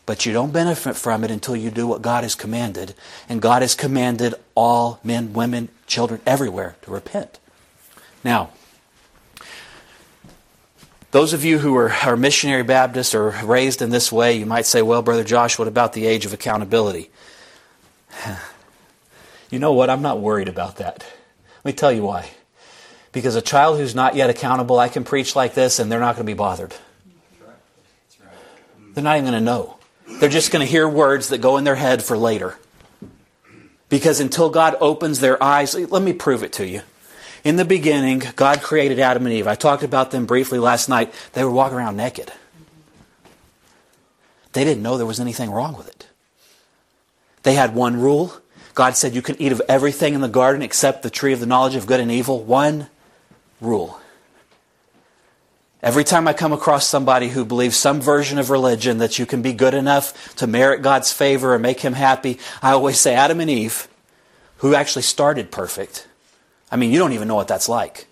but 0.05 0.25
you 0.25 0.33
don't 0.33 0.51
benefit 0.51 0.95
from 0.95 1.23
it 1.23 1.31
until 1.31 1.55
you 1.55 1.71
do 1.71 1.87
what 1.87 2.01
God 2.01 2.23
has 2.23 2.35
commanded. 2.35 2.93
And 3.29 3.41
God 3.41 3.61
has 3.61 3.73
commanded 3.73 4.35
all 4.55 4.99
men, 5.03 5.33
women, 5.33 5.69
children, 5.87 6.19
everywhere 6.25 6.75
to 6.81 6.91
repent. 6.91 7.39
Now, 8.23 8.51
those 11.13 11.31
of 11.31 11.45
you 11.45 11.59
who 11.59 11.77
are, 11.77 11.91
are 11.91 12.17
missionary 12.17 12.63
Baptists 12.63 13.13
or 13.13 13.29
raised 13.45 13.83
in 13.83 13.91
this 13.91 14.11
way, 14.11 14.35
you 14.35 14.47
might 14.47 14.65
say, 14.65 14.81
well, 14.81 15.03
Brother 15.03 15.23
Josh, 15.23 15.59
what 15.59 15.67
about 15.67 15.93
the 15.93 16.07
age 16.07 16.25
of 16.25 16.33
accountability? 16.33 17.09
You 19.49 19.59
know 19.59 19.73
what? 19.73 19.91
I'm 19.91 20.01
not 20.01 20.19
worried 20.19 20.47
about 20.47 20.77
that. 20.77 21.05
Let 21.63 21.65
me 21.65 21.73
tell 21.73 21.91
you 21.91 22.01
why. 22.01 22.31
Because 23.11 23.35
a 23.35 23.41
child 23.41 23.77
who's 23.77 23.93
not 23.93 24.15
yet 24.15 24.31
accountable, 24.31 24.79
I 24.79 24.89
can 24.89 25.03
preach 25.03 25.35
like 25.35 25.53
this 25.53 25.77
and 25.77 25.91
they're 25.91 25.99
not 25.99 26.15
going 26.15 26.25
to 26.25 26.31
be 26.31 26.35
bothered. 26.35 26.73
They're 28.95 29.03
not 29.03 29.17
even 29.17 29.29
going 29.29 29.39
to 29.39 29.45
know. 29.45 29.77
They're 30.19 30.27
just 30.27 30.51
going 30.51 30.65
to 30.65 30.71
hear 30.71 30.89
words 30.89 31.29
that 31.29 31.37
go 31.37 31.57
in 31.57 31.65
their 31.65 31.75
head 31.75 32.01
for 32.01 32.17
later. 32.17 32.57
Because 33.89 34.19
until 34.19 34.49
God 34.49 34.75
opens 34.81 35.19
their 35.19 35.41
eyes, 35.43 35.75
let 35.75 36.01
me 36.01 36.13
prove 36.13 36.41
it 36.41 36.53
to 36.53 36.65
you. 36.65 36.81
In 37.43 37.57
the 37.57 37.65
beginning, 37.65 38.23
God 38.35 38.61
created 38.61 38.99
Adam 38.99 39.25
and 39.25 39.35
Eve. 39.35 39.47
I 39.47 39.55
talked 39.55 39.83
about 39.83 40.11
them 40.11 40.25
briefly 40.25 40.59
last 40.59 40.87
night. 40.87 41.13
They 41.33 41.43
were 41.43 41.51
walking 41.51 41.77
around 41.77 41.97
naked. 41.97 42.31
They 44.53 44.63
didn't 44.63 44.83
know 44.83 44.97
there 44.97 45.05
was 45.05 45.19
anything 45.19 45.51
wrong 45.51 45.75
with 45.75 45.89
it. 45.89 46.07
They 47.43 47.55
had 47.55 47.75
one 47.75 47.99
rule. 47.99 48.33
God 48.73 48.95
said, 48.95 49.13
You 49.13 49.21
can 49.21 49.41
eat 49.41 49.51
of 49.51 49.61
everything 49.67 50.13
in 50.13 50.21
the 50.21 50.29
garden 50.29 50.61
except 50.61 51.03
the 51.03 51.09
tree 51.09 51.33
of 51.33 51.39
the 51.41 51.45
knowledge 51.45 51.75
of 51.75 51.85
good 51.85 51.99
and 51.99 52.11
evil. 52.11 52.41
One 52.41 52.87
rule. 53.59 53.99
Every 55.81 56.05
time 56.05 56.29
I 56.29 56.33
come 56.33 56.53
across 56.53 56.87
somebody 56.87 57.27
who 57.27 57.43
believes 57.43 57.75
some 57.75 57.99
version 57.99 58.39
of 58.39 58.49
religion 58.49 58.99
that 58.99 59.19
you 59.19 59.25
can 59.25 59.41
be 59.41 59.51
good 59.51 59.73
enough 59.73 60.33
to 60.37 60.47
merit 60.47 60.81
God's 60.81 61.11
favor 61.11 61.53
and 61.53 61.61
make 61.61 61.81
Him 61.81 61.91
happy, 61.91 62.39
I 62.61 62.71
always 62.71 62.97
say 62.97 63.15
Adam 63.15 63.41
and 63.41 63.49
Eve, 63.49 63.89
who 64.59 64.75
actually 64.75 65.01
started 65.01 65.51
perfect. 65.51 66.07
I 66.73 66.75
mean, 66.75 66.91
you 66.91 66.97
don't 66.97 67.13
even 67.13 67.27
know 67.27 67.35
what 67.35 67.47
that's 67.47 67.69
like. 67.69 68.07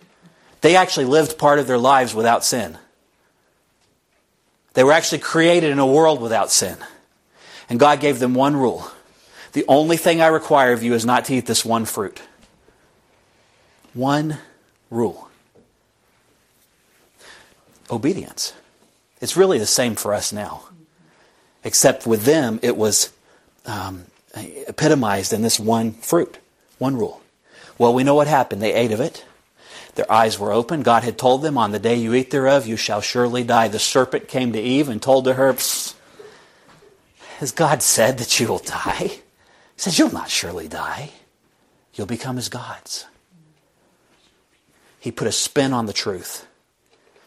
They 0.61 0.75
actually 0.75 1.07
lived 1.07 1.39
part 1.39 1.57
of 1.57 1.65
their 1.65 1.79
lives 1.79 2.13
without 2.13 2.45
sin. 2.45 2.77
They 4.75 4.83
were 4.83 4.91
actually 4.91 5.17
created 5.17 5.71
in 5.71 5.79
a 5.79 5.85
world 5.87 6.21
without 6.21 6.51
sin. 6.51 6.77
And 7.69 7.79
God 7.79 7.99
gave 7.99 8.19
them 8.19 8.35
one 8.35 8.55
rule. 8.55 8.85
The 9.53 9.65
only 9.67 9.97
thing 9.97 10.21
I 10.21 10.27
require 10.27 10.73
of 10.73 10.83
you 10.83 10.93
is 10.93 11.07
not 11.07 11.25
to 11.25 11.33
eat 11.33 11.47
this 11.47 11.65
one 11.65 11.85
fruit. 11.85 12.21
One 13.95 14.37
rule 14.91 15.27
obedience. 17.89 18.53
It's 19.19 19.35
really 19.35 19.57
the 19.57 19.65
same 19.65 19.95
for 19.95 20.13
us 20.13 20.31
now. 20.31 20.63
Except 21.63 22.05
with 22.05 22.25
them, 22.25 22.59
it 22.61 22.77
was 22.77 23.11
um, 23.65 24.05
epitomized 24.35 25.33
in 25.33 25.41
this 25.41 25.59
one 25.59 25.93
fruit, 25.93 26.37
one 26.77 26.95
rule. 26.95 27.21
Well, 27.81 27.95
we 27.95 28.03
know 28.03 28.13
what 28.13 28.27
happened. 28.27 28.61
They 28.61 28.75
ate 28.75 28.91
of 28.91 28.99
it. 28.99 29.25
Their 29.95 30.09
eyes 30.11 30.37
were 30.37 30.51
open. 30.51 30.83
God 30.83 31.03
had 31.03 31.17
told 31.17 31.41
them, 31.41 31.57
On 31.57 31.71
the 31.71 31.79
day 31.79 31.95
you 31.95 32.13
eat 32.13 32.29
thereof, 32.29 32.67
you 32.67 32.77
shall 32.77 33.01
surely 33.01 33.43
die. 33.43 33.69
The 33.69 33.79
serpent 33.79 34.27
came 34.27 34.53
to 34.53 34.61
Eve 34.61 34.87
and 34.87 35.01
told 35.01 35.25
to 35.25 35.33
her, 35.33 35.51
Has 37.39 37.51
God 37.55 37.81
said 37.81 38.19
that 38.19 38.39
you 38.39 38.49
will 38.49 38.59
die? 38.59 39.07
He 39.07 39.21
says, 39.77 39.97
You'll 39.97 40.13
not 40.13 40.29
surely 40.29 40.67
die. 40.67 41.09
You'll 41.95 42.05
become 42.05 42.37
as 42.37 42.49
gods. 42.49 43.07
He 44.99 45.11
put 45.11 45.27
a 45.27 45.31
spin 45.31 45.73
on 45.73 45.87
the 45.87 45.91
truth 45.91 46.45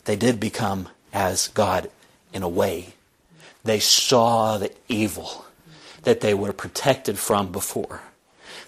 they 0.05 0.15
did 0.15 0.39
become 0.39 0.89
as 1.13 1.49
God 1.49 1.91
in 2.33 2.45
a 2.45 2.49
way. 2.49 2.95
They 3.65 3.81
saw 3.81 4.59
the 4.59 4.71
evil 4.87 5.47
that 6.05 6.21
they 6.21 6.33
were 6.33 6.53
protected 6.53 7.19
from 7.19 7.51
before. 7.51 8.03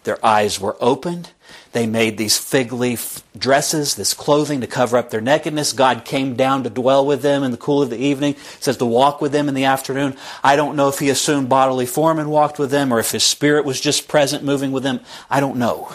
Their 0.07 0.25
eyes 0.25 0.61
were 0.61 0.77
opened. 0.81 1.31
They 1.73 1.87
made 1.87 2.17
these 2.17 2.39
fig 2.39 2.73
leaf 2.73 3.23
dresses, 3.37 3.97
this 3.97 4.15
clothing 4.15 4.63
to 4.63 4.67
cover 4.67 4.97
up 4.97 5.11
their 5.11 5.21
nakedness. 5.21 5.73
God 5.75 6.05
came 6.05 6.37
down 6.37 6.63
to 6.63 6.71
dwell 6.71 7.05
with 7.05 7.23
them 7.23 7.43
in 7.43 7.51
the 7.51 7.57
cool 7.57 7.83
of 7.83 7.91
the 7.91 7.99
evening. 7.99 8.35
It 8.35 8.63
says 8.63 8.77
to 8.79 8.87
walk 8.87 9.21
with 9.21 9.33
them 9.33 9.49
in 9.49 9.55
the 9.55 9.65
afternoon. 9.65 10.17
I 10.43 10.57
don't 10.57 10.77
know 10.77 10.89
if 10.89 11.01
he 11.01 11.11
assumed 11.11 11.49
bodily 11.49 11.85
form 11.85 12.19
and 12.19 12.31
walked 12.31 12.59
with 12.59 12.71
them 12.71 12.93
or 12.93 13.01
if 13.01 13.11
his 13.11 13.25
spirit 13.25 13.65
was 13.65 13.81
just 13.81 14.09
present 14.09 14.45
moving 14.45 14.73
with 14.73 14.85
them. 14.85 15.01
I 15.29 15.41
don't 15.41 15.57
know. 15.57 15.93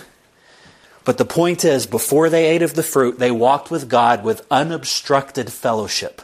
But 1.04 1.18
the 1.18 1.26
point 1.26 1.66
is, 1.66 1.88
before 1.88 2.30
they 2.30 2.48
ate 2.48 2.62
of 2.62 2.76
the 2.76 2.84
fruit, 2.84 3.18
they 3.18 3.32
walked 3.32 3.72
with 3.72 3.90
God 3.90 4.24
with 4.24 4.46
unobstructed 4.52 5.52
fellowship. 5.52 6.22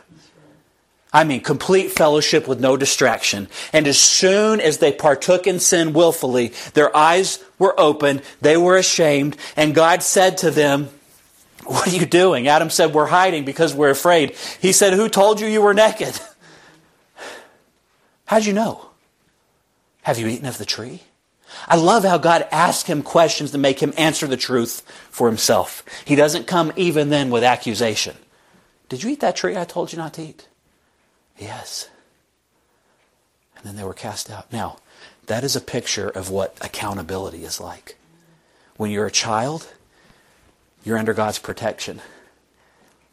I 1.17 1.23
mean, 1.23 1.41
complete 1.41 1.89
fellowship 1.89 2.47
with 2.47 2.59
no 2.59 2.77
distraction. 2.77 3.47
And 3.73 3.87
as 3.87 3.99
soon 3.99 4.61
as 4.61 4.77
they 4.77 4.91
partook 4.91 5.47
in 5.47 5.59
sin 5.59 5.93
willfully, 5.93 6.53
their 6.75 6.95
eyes 6.95 7.43
were 7.57 7.73
opened, 7.79 8.21
they 8.39 8.55
were 8.55 8.77
ashamed, 8.77 9.35
and 9.55 9.73
God 9.73 10.03
said 10.03 10.37
to 10.37 10.51
them, 10.51 10.89
What 11.65 11.87
are 11.87 11.95
you 11.95 12.05
doing? 12.05 12.47
Adam 12.47 12.69
said, 12.69 12.93
We're 12.93 13.07
hiding 13.07 13.45
because 13.45 13.73
we're 13.73 13.89
afraid. 13.89 14.35
He 14.61 14.71
said, 14.71 14.93
Who 14.93 15.09
told 15.09 15.41
you 15.41 15.47
you 15.47 15.59
were 15.59 15.73
naked? 15.73 16.19
How'd 18.25 18.45
you 18.45 18.53
know? 18.53 18.91
Have 20.03 20.19
you 20.19 20.27
eaten 20.27 20.45
of 20.45 20.59
the 20.59 20.65
tree? 20.65 21.01
I 21.67 21.77
love 21.77 22.03
how 22.03 22.19
God 22.19 22.47
asks 22.51 22.87
him 22.87 23.01
questions 23.01 23.49
to 23.53 23.57
make 23.57 23.79
him 23.79 23.91
answer 23.97 24.27
the 24.27 24.37
truth 24.37 24.81
for 25.09 25.27
himself. 25.27 25.83
He 26.05 26.15
doesn't 26.15 26.45
come 26.45 26.71
even 26.75 27.09
then 27.09 27.31
with 27.31 27.43
accusation. 27.43 28.15
Did 28.87 29.01
you 29.01 29.09
eat 29.09 29.21
that 29.21 29.35
tree 29.35 29.57
I 29.57 29.65
told 29.65 29.91
you 29.91 29.97
not 29.97 30.13
to 30.13 30.21
eat? 30.21 30.47
Yes. 31.37 31.89
And 33.55 33.65
then 33.65 33.75
they 33.75 33.83
were 33.83 33.93
cast 33.93 34.29
out. 34.29 34.51
Now, 34.51 34.77
that 35.27 35.43
is 35.43 35.55
a 35.55 35.61
picture 35.61 36.09
of 36.09 36.29
what 36.29 36.57
accountability 36.61 37.43
is 37.43 37.59
like. 37.59 37.97
When 38.77 38.91
you're 38.91 39.05
a 39.05 39.11
child, 39.11 39.73
you're 40.83 40.97
under 40.97 41.13
God's 41.13 41.39
protection. 41.39 42.01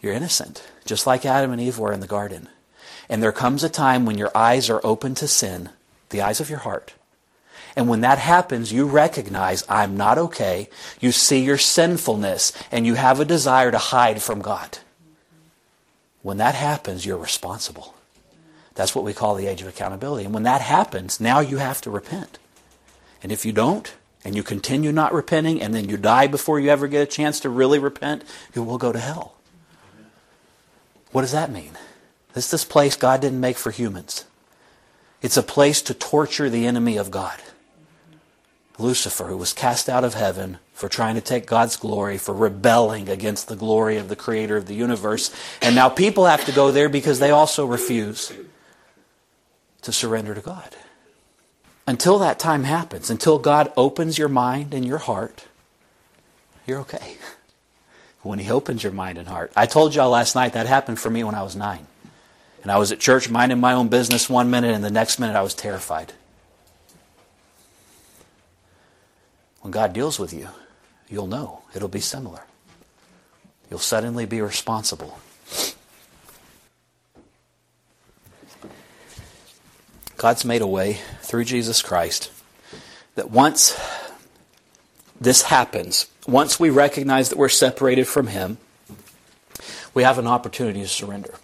You're 0.01 0.13
innocent, 0.13 0.63
just 0.85 1.07
like 1.07 1.25
Adam 1.25 1.51
and 1.51 1.61
Eve 1.61 1.79
were 1.79 1.93
in 1.93 2.01
the 2.01 2.07
garden. 2.07 2.49
And 3.09 3.23
there 3.23 3.33
comes 3.33 3.65
a 3.65 3.69
time 3.69 4.07
when 4.07 4.19
your 4.19 4.31
eyes 4.35 4.71
are 4.71 4.81
open 4.85 5.15
to 5.17 5.29
sin, 5.29 5.71
the 6.11 6.23
eyes 6.23 6.41
of 6.41 6.51
your 6.51 6.61
heart. 6.61 6.95
And 7.77 7.89
when 7.89 8.03
that 8.03 8.19
happens, 8.19 8.73
you 8.73 8.87
recognize, 8.87 9.65
I'm 9.69 9.97
not 9.97 10.19
okay. 10.19 10.69
You 11.01 11.11
see 11.11 11.43
your 11.43 11.59
sinfulness, 11.59 12.53
and 12.71 12.87
you 12.87 12.95
have 12.95 13.19
a 13.19 13.25
desire 13.25 13.71
to 13.71 13.79
hide 13.79 14.23
from 14.23 14.41
God. 14.41 14.79
When 16.23 16.37
that 16.37 16.55
happens, 16.55 17.05
you're 17.05 17.19
responsible. 17.19 17.95
That's 18.75 18.95
what 18.95 19.05
we 19.05 19.13
call 19.13 19.35
the 19.35 19.47
age 19.47 19.63
of 19.63 19.69
accountability. 19.69 20.25
And 20.25 20.35
when 20.35 20.43
that 20.43 20.61
happens, 20.61 21.21
now 21.21 21.41
you 21.41 21.59
have 21.59 21.81
to 21.83 21.91
repent. 21.91 22.39
And 23.23 23.31
if 23.31 23.47
you 23.47 23.53
don't, 23.53 23.95
and 24.25 24.35
you 24.35 24.43
continue 24.43 24.91
not 24.91 25.13
repenting, 25.13 25.61
and 25.61 25.75
then 25.75 25.89
you 25.89 25.97
die 25.97 26.27
before 26.27 26.59
you 26.59 26.71
ever 26.71 26.89
get 26.89 27.03
a 27.03 27.07
chance 27.07 27.41
to 27.41 27.49
really 27.49 27.79
repent, 27.79 28.25
you 28.55 28.63
will 28.63 28.79
go 28.79 28.91
to 28.91 28.99
hell. 28.99 29.35
What 31.13 31.21
does 31.21 31.33
that 31.33 31.53
mean? 31.53 31.73
This 32.33 32.47
is 32.47 32.51
this 32.51 32.65
place 32.65 32.97
God 32.97 33.21
didn't 33.21 33.41
make 33.41 33.57
for 33.57 33.71
humans. 33.71 34.25
It's 35.23 35.37
a 35.37 35.43
place 35.43 35.81
to 35.83 35.95
torture 35.95 36.51
the 36.51 36.67
enemy 36.67 36.97
of 36.97 37.11
God. 37.11 37.41
Lucifer, 38.77 39.27
who 39.27 39.37
was 39.37 39.53
cast 39.53 39.89
out 39.89 40.03
of 40.03 40.15
heaven 40.15 40.59
for 40.73 40.89
trying 40.89 41.15
to 41.15 41.21
take 41.21 41.47
God's 41.47 41.77
glory, 41.77 42.19
for 42.19 42.35
rebelling 42.35 43.09
against 43.09 43.47
the 43.47 43.55
glory 43.55 43.97
of 43.97 44.09
the 44.09 44.17
creator 44.17 44.57
of 44.57 44.67
the 44.67 44.75
universe. 44.75 45.33
And 45.63 45.77
now 45.77 45.89
people 45.89 46.27
have 46.27 46.45
to 46.47 46.53
go 46.53 46.73
there 46.73 46.89
because 46.89 47.21
they 47.21 47.31
also 47.31 47.65
refuse 47.65 48.33
to 49.85 49.93
surrender 49.93 50.35
to 50.35 50.41
God. 50.41 50.77
Until 51.87 52.19
that 52.19 52.39
time 52.39 52.65
happens, 52.65 53.11
until 53.11 53.39
God 53.39 53.73
opens 53.77 54.19
your 54.19 54.29
mind 54.29 54.75
and 54.75 54.85
your 54.85 54.99
heart, 54.99 55.47
you're 56.67 56.81
okay. 56.81 57.17
When 58.23 58.39
He 58.39 58.51
opens 58.51 58.83
your 58.83 58.93
mind 58.93 59.19
and 59.19 59.29
heart. 59.29 59.53
I 59.55 59.67
told 59.67 59.95
y'all 59.95 60.09
last 60.09 60.35
night 60.35 60.55
that 60.55 60.67
happened 60.67 60.99
for 60.99 61.11
me 61.11 61.23
when 61.23 61.35
I 61.35 61.43
was 61.43 61.55
nine. 61.55 61.87
And 62.63 62.73
I 62.73 62.79
was 62.79 62.91
at 62.91 62.99
church 62.99 63.29
minding 63.29 63.61
my 63.61 63.75
own 63.75 63.89
business 63.89 64.31
one 64.31 64.49
minute, 64.49 64.75
and 64.75 64.83
the 64.83 64.91
next 64.91 65.19
minute 65.19 65.37
I 65.37 65.43
was 65.43 65.53
terrified. 65.53 66.15
When 69.61 69.71
God 69.71 69.93
deals 69.93 70.19
with 70.19 70.33
you, 70.33 70.49
you'll 71.07 71.27
know. 71.27 71.65
It'll 71.75 71.89
be 71.89 72.01
similar. 72.01 72.45
You'll 73.69 73.79
suddenly 73.79 74.25
be 74.25 74.41
responsible. 74.41 75.19
God's 80.25 80.47
made 80.47 80.63
a 80.63 80.67
way 80.67 81.01
through 81.21 81.45
Jesus 81.45 81.83
Christ 81.83 82.33
that 83.15 83.31
once 83.31 83.79
this 85.21 85.43
happens, 85.43 86.07
once 86.27 86.59
we 86.59 86.71
recognize 86.71 87.29
that 87.29 87.37
we're 87.37 87.51
separated 87.51 88.09
from 88.09 88.29
Him, 88.29 88.57
we 89.93 90.03
have 90.03 90.19
an 90.19 90.27
opportunity 90.27 90.81
to 90.81 90.89
surrender. 90.89 91.35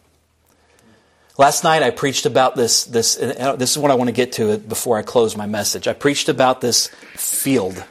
Last 1.37 1.63
night 1.63 1.83
I 1.83 1.91
preached 1.91 2.25
about 2.25 2.57
this. 2.57 2.85
This, 2.85 3.21
uh, 3.21 3.55
this 3.55 3.73
is 3.73 3.77
what 3.77 3.91
I 3.91 3.97
want 3.97 4.09
to 4.09 4.13
get 4.13 4.33
to 4.33 4.57
before 4.57 4.97
I 4.97 5.03
close 5.03 5.37
my 5.37 5.45
message. 5.45 5.87
I 5.87 5.93
preached 5.93 6.31
about 6.31 6.63
this 6.63 6.87
field 7.17 7.85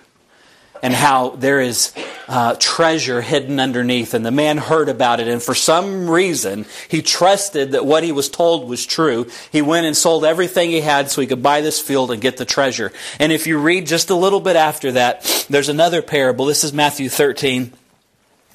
and 0.82 0.92
how 0.92 1.36
there 1.36 1.62
is 1.62 1.94
uh, 2.30 2.56
treasure 2.60 3.22
hidden 3.22 3.60
underneath. 3.60 4.14
And 4.14 4.24
the 4.24 4.32
man 4.32 4.60
heard 4.60 4.88
about 4.88 5.20
it, 5.20 5.28
and 5.28 5.42
for 5.42 5.56
some 5.56 6.10
reason, 6.10 6.66
he 6.88 7.02
trusted 7.02 7.72
that 7.72 7.86
what 7.86 8.04
he 8.04 8.12
was 8.12 8.30
told 8.30 8.70
was 8.70 8.86
true. 8.86 9.28
He 9.52 9.64
went 9.64 9.88
and 9.88 9.98
sold 9.98 10.24
everything 10.24 10.70
he 10.70 10.82
had 10.82 11.10
so 11.10 11.22
he 11.22 11.28
could 11.28 11.42
buy 11.42 11.62
this 11.62 11.82
field 11.82 12.12
and 12.12 12.22
get 12.22 12.38
the 12.38 12.46
treasure. 12.46 12.94
And 13.20 13.32
if 13.32 13.48
you 13.48 13.58
read 13.58 13.88
just 13.88 14.12
a 14.12 14.16
little 14.16 14.40
bit 14.40 14.56
after 14.56 14.92
that, 14.92 15.46
there's 15.50 15.70
another 15.70 16.04
parable. 16.04 16.46
This 16.46 16.64
is 16.64 16.72
Matthew 16.72 17.10
13. 17.10 17.74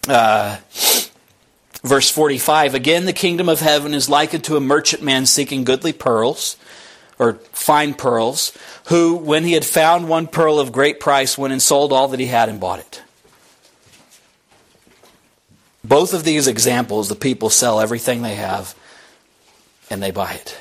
Uh, 0.06 0.58
verse 1.82 2.10
45 2.10 2.74
Again, 2.74 3.06
the 3.06 3.12
kingdom 3.12 3.48
of 3.48 3.58
heaven 3.58 3.92
is 3.92 4.08
likened 4.08 4.44
to 4.44 4.56
a 4.56 4.60
merchant 4.60 5.02
man 5.02 5.26
seeking 5.26 5.64
goodly 5.64 5.92
pearls 5.92 6.56
or 7.18 7.34
fine 7.52 7.94
pearls, 7.94 8.56
who, 8.86 9.14
when 9.14 9.44
he 9.44 9.52
had 9.52 9.64
found 9.64 10.08
one 10.08 10.26
pearl 10.26 10.58
of 10.58 10.72
great 10.72 10.98
price, 10.98 11.38
went 11.38 11.52
and 11.52 11.62
sold 11.62 11.92
all 11.92 12.08
that 12.08 12.18
he 12.18 12.26
had 12.26 12.48
and 12.48 12.58
bought 12.58 12.80
it. 12.80 13.03
Both 15.84 16.14
of 16.14 16.24
these 16.24 16.46
examples, 16.46 17.08
the 17.08 17.14
people 17.14 17.50
sell 17.50 17.78
everything 17.78 18.22
they 18.22 18.36
have 18.36 18.74
and 19.90 20.02
they 20.02 20.10
buy 20.10 20.32
it. 20.32 20.58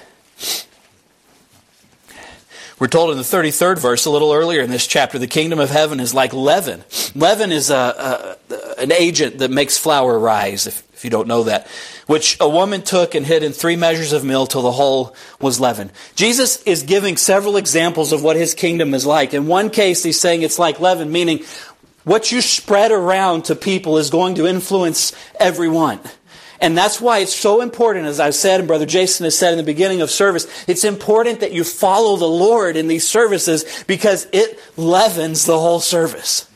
We're 2.80 2.88
told 2.88 3.12
in 3.12 3.18
the 3.18 3.24
33rd 3.24 3.80
verse, 3.80 4.06
a 4.06 4.10
little 4.10 4.34
earlier 4.34 4.62
in 4.62 4.70
this 4.70 4.86
chapter, 4.86 5.18
the 5.18 5.28
kingdom 5.28 5.60
of 5.60 5.70
heaven 5.70 6.02
is 6.02 6.14
like 6.14 6.34
leaven. 6.34 6.84
Leaven 7.16 7.54
is 7.54 7.70
a, 7.70 8.38
a 8.50 8.82
an 8.82 8.92
agent 8.92 9.38
that 9.38 9.52
makes 9.52 9.78
flour 9.78 10.20
rise, 10.20 10.68
if, 10.68 10.84
if 10.94 11.06
you 11.06 11.10
don't 11.10 11.28
know 11.28 11.44
that, 11.44 11.68
which 12.08 12.36
a 12.42 12.50
woman 12.50 12.82
took 12.82 13.16
and 13.16 13.26
hid 13.26 13.44
in 13.44 13.54
three 13.54 13.78
measures 13.78 14.12
of 14.12 14.26
meal 14.26 14.46
till 14.46 14.64
the 14.64 14.72
whole 14.72 15.16
was 15.40 15.60
leavened. 15.60 15.92
Jesus 16.16 16.62
is 16.64 16.84
giving 16.84 17.16
several 17.16 17.56
examples 17.56 18.12
of 18.12 18.24
what 18.24 18.36
his 18.36 18.54
kingdom 18.54 18.94
is 18.94 19.06
like. 19.06 19.34
In 19.34 19.48
one 19.48 19.70
case, 19.70 20.04
he's 20.04 20.20
saying 20.20 20.42
it's 20.42 20.60
like 20.60 20.82
leaven, 20.82 21.12
meaning 21.12 21.44
what 22.04 22.32
you 22.32 22.42
spread 22.42 22.92
around 22.92 23.46
to 23.46 23.56
people 23.56 23.98
is 23.98 24.10
going 24.10 24.36
to 24.36 24.48
influence 24.48 25.14
everyone. 25.40 26.00
And 26.60 26.78
that's 26.78 27.02
why 27.02 27.20
it's 27.20 27.36
so 27.36 27.60
important, 27.60 28.06
as 28.06 28.22
I've 28.22 28.36
said, 28.36 28.62
and 28.62 28.68
Brother 28.68 28.86
Jason 28.86 29.26
has 29.26 29.38
said 29.38 29.52
in 29.52 29.58
the 29.58 29.64
beginning 29.64 30.02
of 30.02 30.10
service, 30.10 30.48
it's 30.66 30.86
important 30.86 31.42
that 31.42 31.52
you 31.52 31.66
follow 31.66 32.16
the 32.16 32.26
Lord 32.26 32.78
in 32.78 32.88
these 32.88 33.06
services 33.06 33.84
because 33.86 34.28
it 34.32 34.58
leavens 34.78 35.46
the 35.46 35.60
whole 35.60 35.82
service. 35.82 36.48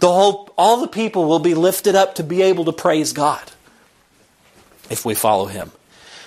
The 0.00 0.12
whole, 0.12 0.52
all 0.58 0.82
the 0.82 0.88
people 0.88 1.24
will 1.24 1.38
be 1.38 1.54
lifted 1.54 1.94
up 1.94 2.16
to 2.16 2.22
be 2.22 2.42
able 2.42 2.66
to 2.66 2.72
praise 2.72 3.14
God 3.14 3.50
if 4.90 5.06
we 5.06 5.14
follow 5.14 5.46
Him. 5.46 5.72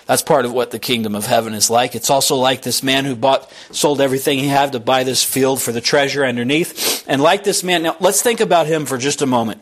That's 0.09 0.23
part 0.23 0.45
of 0.45 0.53
what 0.53 0.71
the 0.71 0.79
kingdom 0.79 1.13
of 1.13 1.27
heaven 1.27 1.53
is 1.53 1.69
like. 1.69 1.93
It's 1.93 2.09
also 2.09 2.35
like 2.35 2.63
this 2.63 2.81
man 2.81 3.05
who 3.05 3.15
bought, 3.15 3.47
sold 3.69 4.01
everything 4.01 4.39
he 4.39 4.47
had 4.47 4.71
to 4.71 4.79
buy 4.79 5.03
this 5.03 5.23
field 5.23 5.61
for 5.61 5.71
the 5.71 5.81
treasure 5.81 6.25
underneath. 6.25 7.07
And 7.07 7.21
like 7.21 7.43
this 7.43 7.63
man, 7.63 7.83
now 7.83 7.95
let's 7.99 8.23
think 8.23 8.39
about 8.39 8.65
him 8.65 8.87
for 8.87 8.97
just 8.97 9.21
a 9.21 9.27
moment. 9.27 9.61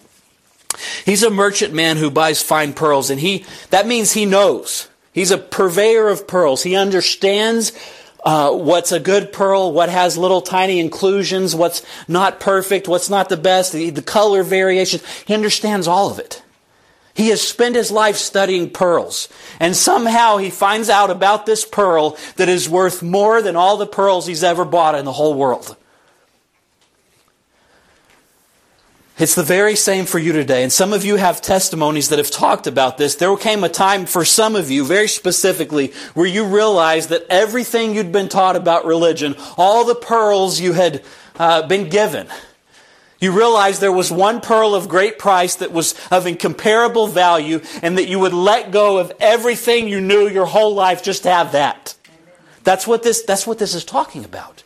He's 1.03 1.21
a 1.21 1.29
merchant 1.29 1.73
man 1.73 1.97
who 1.97 2.09
buys 2.09 2.41
fine 2.41 2.71
pearls, 2.71 3.09
and 3.09 3.19
he, 3.19 3.45
that 3.71 3.87
means 3.87 4.13
he 4.13 4.25
knows. 4.25 4.87
He's 5.11 5.31
a 5.31 5.37
purveyor 5.37 6.07
of 6.07 6.29
pearls. 6.29 6.63
He 6.63 6.77
understands 6.77 7.73
uh, 8.23 8.53
what's 8.53 8.93
a 8.93 9.01
good 9.01 9.33
pearl, 9.33 9.73
what 9.73 9.89
has 9.89 10.17
little 10.17 10.39
tiny 10.39 10.79
inclusions, 10.79 11.55
what's 11.55 11.85
not 12.07 12.39
perfect, 12.39 12.87
what's 12.87 13.09
not 13.09 13.27
the 13.27 13.35
best, 13.35 13.73
the, 13.73 13.89
the 13.89 14.01
color 14.01 14.43
variation. 14.43 15.01
He 15.25 15.33
understands 15.33 15.89
all 15.89 16.09
of 16.09 16.19
it. 16.19 16.41
He 17.17 17.29
has 17.29 17.41
spent 17.41 17.75
his 17.75 17.89
life 17.89 18.15
studying 18.15 18.69
pearls. 18.69 19.27
And 19.59 19.75
somehow 19.75 20.37
he 20.37 20.51
finds 20.51 20.87
out 20.87 21.09
about 21.09 21.47
this 21.47 21.65
pearl 21.65 22.15
that 22.35 22.47
is 22.47 22.69
worth 22.69 23.01
more 23.01 23.41
than 23.41 23.55
all 23.55 23.75
the 23.75 23.87
pearls 23.87 24.27
he's 24.27 24.43
ever 24.43 24.63
bought 24.63 24.93
in 24.93 25.03
the 25.03 25.11
whole 25.11 25.33
world. 25.33 25.75
It's 29.17 29.33
the 29.33 29.41
very 29.41 29.75
same 29.75 30.05
for 30.05 30.19
you 30.19 30.31
today. 30.31 30.61
And 30.61 30.71
some 30.71 30.93
of 30.93 31.03
you 31.03 31.15
have 31.15 31.41
testimonies 31.41 32.09
that 32.09 32.19
have 32.19 32.29
talked 32.29 32.67
about 32.67 32.99
this. 32.99 33.15
There 33.15 33.35
came 33.35 33.63
a 33.63 33.69
time 33.69 34.05
for 34.05 34.23
some 34.23 34.55
of 34.55 34.69
you, 34.69 34.85
very 34.85 35.07
specifically, 35.07 35.93
where 36.13 36.27
you 36.27 36.45
realized 36.45 37.09
that 37.09 37.25
everything 37.31 37.95
you'd 37.95 38.11
been 38.11 38.29
taught 38.29 38.55
about 38.55 38.85
religion, 38.85 39.35
all 39.57 39.85
the 39.85 39.95
pearls 39.95 40.59
you 40.59 40.73
had 40.73 41.03
uh, 41.39 41.67
been 41.67 41.89
given, 41.89 42.27
you 43.19 43.31
realize 43.31 43.79
there 43.79 43.91
was 43.91 44.11
one 44.11 44.41
pearl 44.41 44.75
of 44.75 44.87
great 44.87 45.17
price 45.17 45.55
that 45.55 45.71
was 45.71 45.95
of 46.11 46.27
incomparable 46.27 47.07
value, 47.07 47.61
and 47.81 47.97
that 47.97 48.07
you 48.07 48.19
would 48.19 48.33
let 48.33 48.71
go 48.71 48.97
of 48.97 49.11
everything 49.19 49.87
you 49.87 49.99
knew 50.01 50.27
your 50.27 50.45
whole 50.45 50.75
life 50.75 51.03
just 51.03 51.23
to 51.23 51.31
have 51.31 51.53
that. 51.53 51.95
That's 52.63 52.85
what 52.85 53.01
this, 53.01 53.23
that's 53.23 53.47
what 53.47 53.59
this 53.59 53.73
is 53.73 53.85
talking 53.85 54.25
about. 54.25 54.63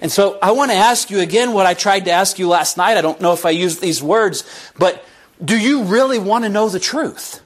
And 0.00 0.10
so 0.10 0.38
I 0.42 0.52
want 0.52 0.70
to 0.70 0.76
ask 0.76 1.10
you 1.10 1.20
again 1.20 1.52
what 1.52 1.66
I 1.66 1.74
tried 1.74 2.06
to 2.06 2.10
ask 2.10 2.38
you 2.38 2.48
last 2.48 2.76
night. 2.76 2.96
I 2.96 3.02
don't 3.02 3.20
know 3.20 3.32
if 3.32 3.44
I 3.44 3.50
used 3.50 3.80
these 3.80 4.02
words, 4.02 4.44
but 4.78 5.04
do 5.42 5.58
you 5.58 5.84
really 5.84 6.18
want 6.18 6.44
to 6.44 6.48
know 6.48 6.68
the 6.68 6.80
truth? 6.80 7.40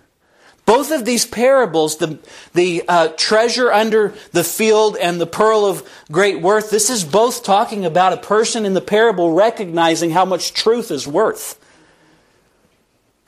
Both 0.67 0.91
of 0.91 1.05
these 1.05 1.27
parables, 1.27 1.99
the, 1.99 2.19
the 2.55 2.85
uh, 2.89 3.09
treasure 3.17 3.71
under 3.71 4.15
the 4.33 4.45
field 4.45 4.97
and 4.97 5.21
the 5.21 5.27
pearl 5.27 5.67
of 5.67 5.87
great 6.11 6.41
worth, 6.41 6.71
this 6.71 6.89
is 6.89 7.05
both 7.05 7.45
talking 7.45 7.85
about 7.85 8.15
a 8.15 8.17
person 8.17 8.65
in 8.65 8.73
the 8.73 8.81
parable 8.81 9.35
recognizing 9.35 10.11
how 10.11 10.25
much 10.25 10.55
truth 10.55 10.91
is 10.91 11.07
worth. 11.07 11.61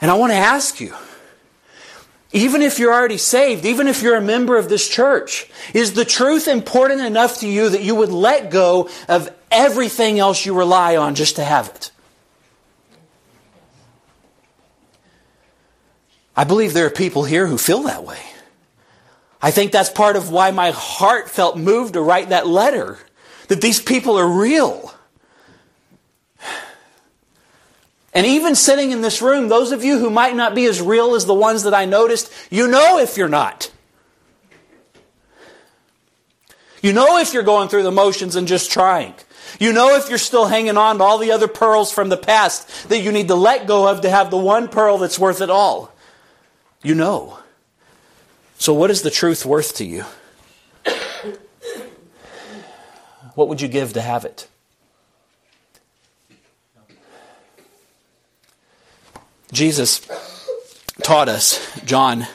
And 0.01 0.11
I 0.11 0.15
want 0.15 0.33
to 0.33 0.37
ask 0.37 0.81
you, 0.81 0.95
Even 2.33 2.61
if 2.61 2.79
you're 2.79 2.93
already 2.93 3.19
saved, 3.19 3.65
even 3.65 3.87
if 3.87 4.03
you're 4.03 4.17
a 4.17 4.21
member 4.21 4.59
of 4.59 4.69
this 4.69 4.89
church, 4.89 5.49
is 5.73 5.93
the 5.93 6.05
truth 6.05 6.49
important 6.49 7.01
enough 7.01 7.39
to 7.41 7.49
you 7.49 7.69
that 7.71 7.83
you 7.83 7.95
would 7.95 8.11
let 8.11 8.51
go 8.51 8.91
of 9.09 9.31
everything 9.51 10.19
else 10.19 10.45
you 10.45 10.53
rely 10.53 10.97
on 10.97 11.15
just 11.15 11.37
to 11.37 11.45
have 11.45 11.69
it? 11.69 11.91
I 16.37 16.45
believe 16.45 16.75
there 16.75 16.87
are 16.87 16.91
people 16.91 17.25
here 17.25 17.47
who 17.47 17.57
feel 17.57 17.85
that 17.85 18.05
way. 18.05 18.21
I 19.41 19.51
think 19.51 19.73
that's 19.73 19.91
part 19.91 20.17
of 20.17 20.31
why 20.31 20.51
my 20.51 20.71
heart 20.71 21.31
felt 21.31 21.57
moved 21.57 21.95
to 21.95 22.01
write 22.01 22.29
that 22.29 22.47
letter. 22.47 22.99
That 23.49 23.61
these 23.61 23.81
people 23.81 24.19
are 24.19 24.29
real. 24.29 24.93
And 28.13 28.27
even 28.27 28.55
sitting 28.55 28.93
in 28.93 29.03
this 29.03 29.21
room, 29.21 29.49
those 29.49 29.73
of 29.73 29.85
you 29.85 29.99
who 29.99 30.11
might 30.11 30.35
not 30.35 30.55
be 30.55 30.65
as 30.67 30.81
real 30.81 31.15
as 31.15 31.27
the 31.27 31.35
ones 31.35 31.65
that 31.65 31.75
I 31.75 31.85
noticed, 31.85 32.33
you 32.51 32.67
know 32.67 32.99
if 32.99 33.17
you're 33.17 33.29
not. 33.29 33.71
You 36.83 36.93
know 36.93 37.19
if 37.19 37.35
you're 37.35 37.43
going 37.43 37.69
through 37.69 37.83
the 37.83 37.91
motions 37.91 38.37
and 38.37 38.49
just 38.49 38.71
trying. 38.71 39.15
You 39.61 39.73
know 39.73 39.97
if 39.97 40.09
you're 40.09 40.19
still 40.19 40.47
hanging 40.47 40.77
on 40.77 40.99
to 40.99 41.05
all 41.05 41.19
the 41.19 41.33
other 41.33 41.49
pearls 41.49 41.93
from 41.93 42.09
the 42.09 42.17
past 42.17 42.89
that 42.89 43.01
you 43.01 43.13
need 43.13 43.29
to 43.29 43.35
let 43.35 43.67
go 43.67 43.89
of 43.89 44.01
to 44.03 44.11
have 44.11 44.31
the 44.31 44.37
one 44.37 44.69
pearl 44.69 44.99
that's 44.99 45.19
worth 45.19 45.41
it 45.41 45.51
all. 45.51 45.93
You 46.83 46.95
know. 46.95 47.39
So, 48.59 48.73
what 48.73 48.91
is 48.91 49.03
the 49.03 49.11
truth 49.11 49.45
worth 49.45 49.75
to 49.77 49.85
you? 49.85 50.05
What 53.35 53.49
would 53.49 53.61
you 53.61 53.69
give 53.69 53.93
to 53.93 54.01
have 54.01 54.25
it? 54.25 54.49
Jesus 59.53 60.01
taught 61.03 61.29
us, 61.29 61.81
John, 61.85 62.27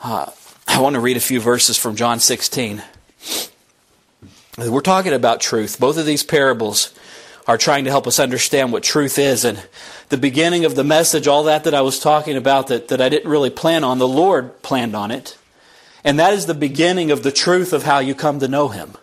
uh, 0.00 0.30
I 0.68 0.80
want 0.80 0.94
to 0.94 1.00
read 1.00 1.16
a 1.16 1.20
few 1.20 1.40
verses 1.40 1.76
from 1.76 1.96
John 1.96 2.20
16. 2.20 2.82
We're 4.58 4.80
talking 4.80 5.12
about 5.12 5.40
truth. 5.40 5.80
Both 5.80 5.98
of 5.98 6.06
these 6.06 6.22
parables 6.22 6.94
are 7.46 7.58
trying 7.58 7.84
to 7.84 7.90
help 7.90 8.06
us 8.06 8.18
understand 8.18 8.72
what 8.72 8.82
truth 8.82 9.18
is. 9.18 9.44
And 9.44 9.62
the 10.08 10.16
beginning 10.16 10.64
of 10.64 10.74
the 10.74 10.84
message, 10.84 11.28
all 11.28 11.44
that 11.44 11.64
that 11.64 11.74
I 11.74 11.80
was 11.80 12.00
talking 12.00 12.36
about 12.36 12.66
that, 12.68 12.88
that 12.88 13.00
I 13.00 13.08
didn't 13.08 13.30
really 13.30 13.50
plan 13.50 13.84
on, 13.84 13.98
the 13.98 14.08
Lord 14.08 14.62
planned 14.62 14.96
on 14.96 15.10
it. 15.10 15.38
And 16.02 16.18
that 16.18 16.34
is 16.34 16.46
the 16.46 16.54
beginning 16.54 17.10
of 17.10 17.22
the 17.22 17.32
truth 17.32 17.72
of 17.72 17.84
how 17.84 17.98
you 17.98 18.14
come 18.14 18.40
to 18.40 18.48
know 18.48 18.68
Him. 18.68 18.96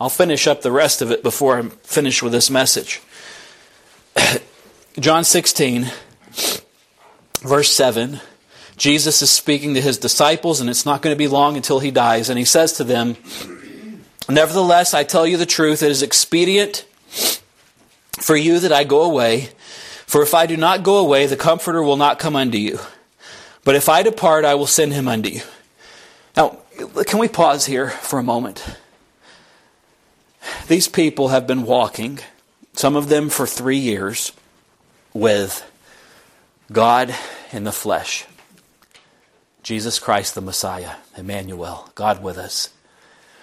I'll 0.00 0.08
finish 0.08 0.46
up 0.46 0.62
the 0.62 0.72
rest 0.72 1.02
of 1.02 1.10
it 1.10 1.22
before 1.22 1.58
I'm 1.58 1.70
finished 1.70 2.22
with 2.22 2.32
this 2.32 2.50
message. 2.50 3.00
John 4.98 5.24
16, 5.24 5.86
verse 7.42 7.70
7. 7.70 8.20
Jesus 8.76 9.22
is 9.22 9.30
speaking 9.30 9.74
to 9.74 9.80
his 9.80 9.98
disciples, 9.98 10.60
and 10.60 10.68
it's 10.68 10.84
not 10.84 11.02
going 11.02 11.14
to 11.14 11.18
be 11.18 11.28
long 11.28 11.56
until 11.56 11.78
he 11.78 11.90
dies. 11.90 12.28
And 12.28 12.38
he 12.38 12.44
says 12.44 12.72
to 12.74 12.84
them, 12.84 13.16
Nevertheless, 14.28 14.92
I 14.92 15.04
tell 15.04 15.26
you 15.26 15.36
the 15.36 15.46
truth, 15.46 15.82
it 15.82 15.90
is 15.90 16.02
expedient 16.02 16.84
for 18.22 18.36
you 18.36 18.58
that 18.60 18.72
I 18.72 18.84
go 18.84 19.02
away. 19.02 19.50
For 20.06 20.22
if 20.22 20.34
I 20.34 20.46
do 20.46 20.56
not 20.56 20.82
go 20.82 20.98
away, 20.98 21.26
the 21.26 21.36
Comforter 21.36 21.82
will 21.82 21.96
not 21.96 22.18
come 22.18 22.36
unto 22.36 22.58
you. 22.58 22.78
But 23.64 23.74
if 23.74 23.88
I 23.88 24.02
depart, 24.02 24.44
I 24.44 24.54
will 24.54 24.66
send 24.66 24.92
him 24.92 25.08
unto 25.08 25.28
you. 25.28 25.42
Now, 26.36 26.58
can 27.06 27.18
we 27.18 27.28
pause 27.28 27.66
here 27.66 27.90
for 27.90 28.18
a 28.18 28.22
moment? 28.22 28.64
These 30.68 30.88
people 30.88 31.28
have 31.28 31.46
been 31.46 31.62
walking, 31.62 32.18
some 32.72 32.96
of 32.96 33.08
them 33.08 33.28
for 33.28 33.46
three 33.46 33.78
years, 33.78 34.32
with 35.12 35.68
God 36.70 37.14
in 37.52 37.64
the 37.64 37.72
flesh. 37.72 38.26
Jesus 39.62 39.98
Christ, 39.98 40.34
the 40.34 40.40
Messiah, 40.40 40.96
Emmanuel, 41.16 41.90
God 41.94 42.22
with 42.22 42.38
us 42.38 42.70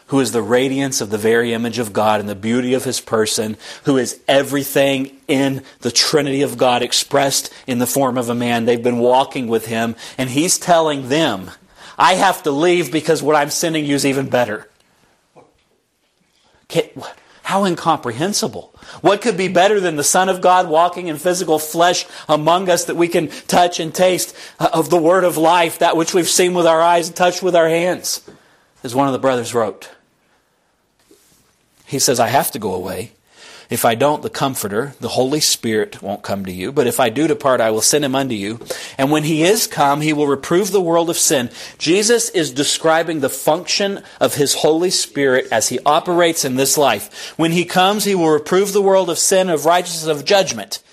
who 0.10 0.19
is 0.19 0.32
the 0.32 0.41
radiance 0.41 1.02
of 1.02 1.12
the 1.12 1.17
very 1.17 1.54
image 1.54 1.80
of 1.80 1.93
God 1.93 2.19
and 2.19 2.28
the 2.28 2.36
beauty 2.36 2.74
of 2.74 2.84
his 2.84 3.00
person, 3.00 3.58
who 3.86 3.98
is 3.98 4.19
everything 4.28 5.15
in 5.28 5.63
the 5.82 5.91
Trinity 5.91 6.41
of 6.41 6.58
God 6.58 6.82
expressed 6.82 7.54
in 7.67 7.78
the 7.78 7.88
form 7.88 8.17
of 8.17 8.28
a 8.28 8.36
man. 8.36 8.65
They've 8.65 8.82
been 8.82 9.00
walking 9.00 9.48
with 9.48 9.67
him, 9.67 9.95
and 10.17 10.30
he's 10.30 10.58
telling 10.58 11.10
them, 11.10 11.52
I 11.98 12.15
have 12.15 12.43
to 12.43 12.52
leave 12.52 12.91
because 12.91 13.22
what 13.22 13.36
I'm 13.36 13.52
sending 13.52 13.86
you 13.86 13.93
is 13.93 14.06
even 14.06 14.30
better. 14.30 14.67
How 17.43 17.65
incomprehensible. 17.65 18.74
What 19.02 19.22
could 19.22 19.38
be 19.38 19.48
better 19.48 19.80
than 19.80 19.95
the 19.95 20.04
Son 20.04 20.28
of 20.30 20.41
God 20.41 20.69
walking 20.69 21.08
in 21.08 21.17
physical 21.17 21.60
flesh 21.60 22.06
among 22.28 22.69
us 22.69 22.86
that 22.86 22.95
we 22.95 23.08
can 23.08 23.28
touch 23.28 23.80
and 23.80 23.93
taste 23.93 24.36
uh, 24.60 24.69
of 24.74 24.89
the 24.89 24.98
Word 24.98 25.24
of 25.24 25.38
life, 25.38 25.80
that 25.80 25.98
which 25.98 26.13
we've 26.13 26.30
seen 26.30 26.54
with 26.54 26.65
our 26.65 26.82
eyes 26.82 27.08
and 27.08 27.15
touched 27.15 27.43
with 27.43 27.56
our 27.56 27.69
hands? 27.69 28.22
As 28.84 28.95
one 28.95 29.08
of 29.08 29.13
the 29.13 29.19
brothers 29.19 29.54
wrote. 29.54 29.89
He 31.89 31.97
says, 31.97 32.19
I 32.19 32.28
have 32.28 32.52
to 32.52 32.60
go 32.60 32.75
away. 32.75 33.13
If 33.67 33.84
I 33.84 33.95
don't, 33.95 34.21
the 34.21 34.30
Comforter, 34.30 34.93
the 34.99 35.10
Holy 35.10 35.39
Spirit, 35.39 36.04
won't 36.04 36.21
come 36.21 36.45
to 36.45 36.52
you. 36.52 36.71
But 36.71 36.86
if 36.86 36.99
I 36.99 37.10
do 37.10 37.28
depart, 37.28 37.62
I 37.62 37.71
will 37.71 37.82
send 37.82 38.06
him 38.06 38.15
unto 38.15 38.36
you. 38.36 38.60
And 38.97 39.10
when 39.10 39.23
he 39.23 39.43
is 39.43 39.65
come, 39.65 40.02
he 40.02 40.13
will 40.13 40.28
reprove 40.28 40.71
the 40.71 40.82
world 40.82 41.10
of 41.10 41.17
sin. 41.17 41.49
Jesus 41.80 42.30
is 42.30 42.52
describing 42.52 43.19
the 43.19 43.30
function 43.30 44.04
of 44.19 44.36
his 44.36 44.54
Holy 44.56 44.91
Spirit 44.91 45.47
as 45.52 45.69
he 45.69 45.80
operates 45.84 46.45
in 46.45 46.58
this 46.58 46.78
life. 46.78 47.34
When 47.38 47.52
he 47.52 47.65
comes, 47.65 48.06
he 48.06 48.13
will 48.13 48.30
reprove 48.30 48.71
the 48.71 48.84
world 48.84 49.10
of 49.10 49.17
sin, 49.17 49.49
of 49.49 49.65
righteousness, 49.65 50.06
of 50.06 50.25
judgment. 50.25 50.84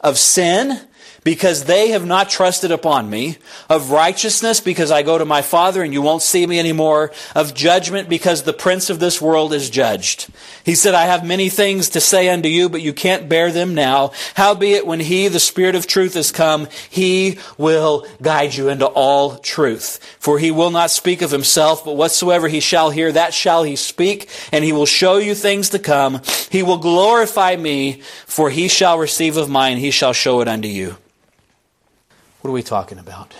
Of 0.00 0.18
sin, 0.18 0.80
because 1.24 1.64
they 1.64 1.88
have 1.88 2.06
not 2.06 2.28
trusted 2.28 2.70
upon 2.70 3.08
me, 3.08 3.38
of 3.70 3.90
righteousness 3.90 4.60
because 4.60 4.90
I 4.90 5.02
go 5.02 5.16
to 5.16 5.24
my 5.24 5.40
Father 5.40 5.82
and 5.82 5.92
you 5.92 6.02
won't 6.02 6.22
see 6.22 6.46
me 6.46 6.58
anymore, 6.58 7.12
of 7.34 7.54
judgment 7.54 8.10
because 8.10 8.42
the 8.42 8.52
prince 8.52 8.90
of 8.90 9.00
this 9.00 9.22
world 9.22 9.54
is 9.54 9.70
judged. 9.70 10.28
He 10.64 10.74
said, 10.74 10.94
I 10.94 11.06
have 11.06 11.26
many 11.26 11.48
things 11.48 11.88
to 11.90 12.00
say 12.00 12.28
unto 12.28 12.48
you, 12.48 12.68
but 12.68 12.82
you 12.82 12.92
can't 12.92 13.28
bear 13.28 13.50
them 13.50 13.74
now. 13.74 14.12
Howbeit 14.34 14.86
when 14.86 15.00
he, 15.00 15.28
the 15.28 15.40
Spirit 15.40 15.74
of 15.74 15.86
truth, 15.86 16.14
is 16.14 16.30
come, 16.30 16.68
he 16.90 17.38
will 17.56 18.06
guide 18.20 18.54
you 18.54 18.68
into 18.68 18.86
all 18.86 19.38
truth. 19.38 19.98
For 20.18 20.38
he 20.38 20.50
will 20.50 20.70
not 20.70 20.90
speak 20.90 21.22
of 21.22 21.30
himself, 21.30 21.86
but 21.86 21.96
whatsoever 21.96 22.48
he 22.48 22.60
shall 22.60 22.90
hear, 22.90 23.10
that 23.10 23.32
shall 23.32 23.62
he 23.62 23.76
speak, 23.76 24.28
and 24.52 24.62
he 24.62 24.72
will 24.72 24.86
show 24.86 25.16
you 25.16 25.34
things 25.34 25.70
to 25.70 25.78
come. 25.78 26.20
He 26.50 26.62
will 26.62 26.78
glorify 26.78 27.56
me, 27.56 28.02
for 28.26 28.50
he 28.50 28.68
shall 28.68 28.98
receive 28.98 29.38
of 29.38 29.48
mine, 29.48 29.78
he 29.78 29.90
shall 29.90 30.12
show 30.12 30.42
it 30.42 30.48
unto 30.48 30.68
you. 30.68 30.98
What 32.44 32.50
are 32.50 32.52
we 32.52 32.62
talking 32.62 32.98
about? 32.98 33.32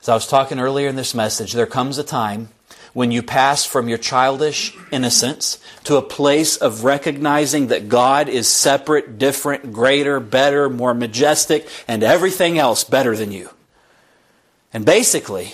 As 0.00 0.08
I 0.08 0.14
was 0.14 0.26
talking 0.26 0.58
earlier 0.58 0.88
in 0.88 0.96
this 0.96 1.14
message, 1.14 1.52
there 1.52 1.66
comes 1.66 1.98
a 1.98 2.02
time 2.02 2.48
when 2.94 3.10
you 3.10 3.22
pass 3.22 3.66
from 3.66 3.86
your 3.86 3.98
childish 3.98 4.74
innocence 4.90 5.58
to 5.84 5.96
a 5.96 6.02
place 6.02 6.56
of 6.56 6.84
recognizing 6.84 7.66
that 7.66 7.90
God 7.90 8.30
is 8.30 8.48
separate, 8.48 9.18
different, 9.18 9.74
greater, 9.74 10.20
better, 10.20 10.70
more 10.70 10.94
majestic, 10.94 11.68
and 11.86 12.02
everything 12.02 12.56
else 12.56 12.82
better 12.82 13.14
than 13.14 13.30
you. 13.30 13.50
And 14.72 14.86
basically, 14.86 15.52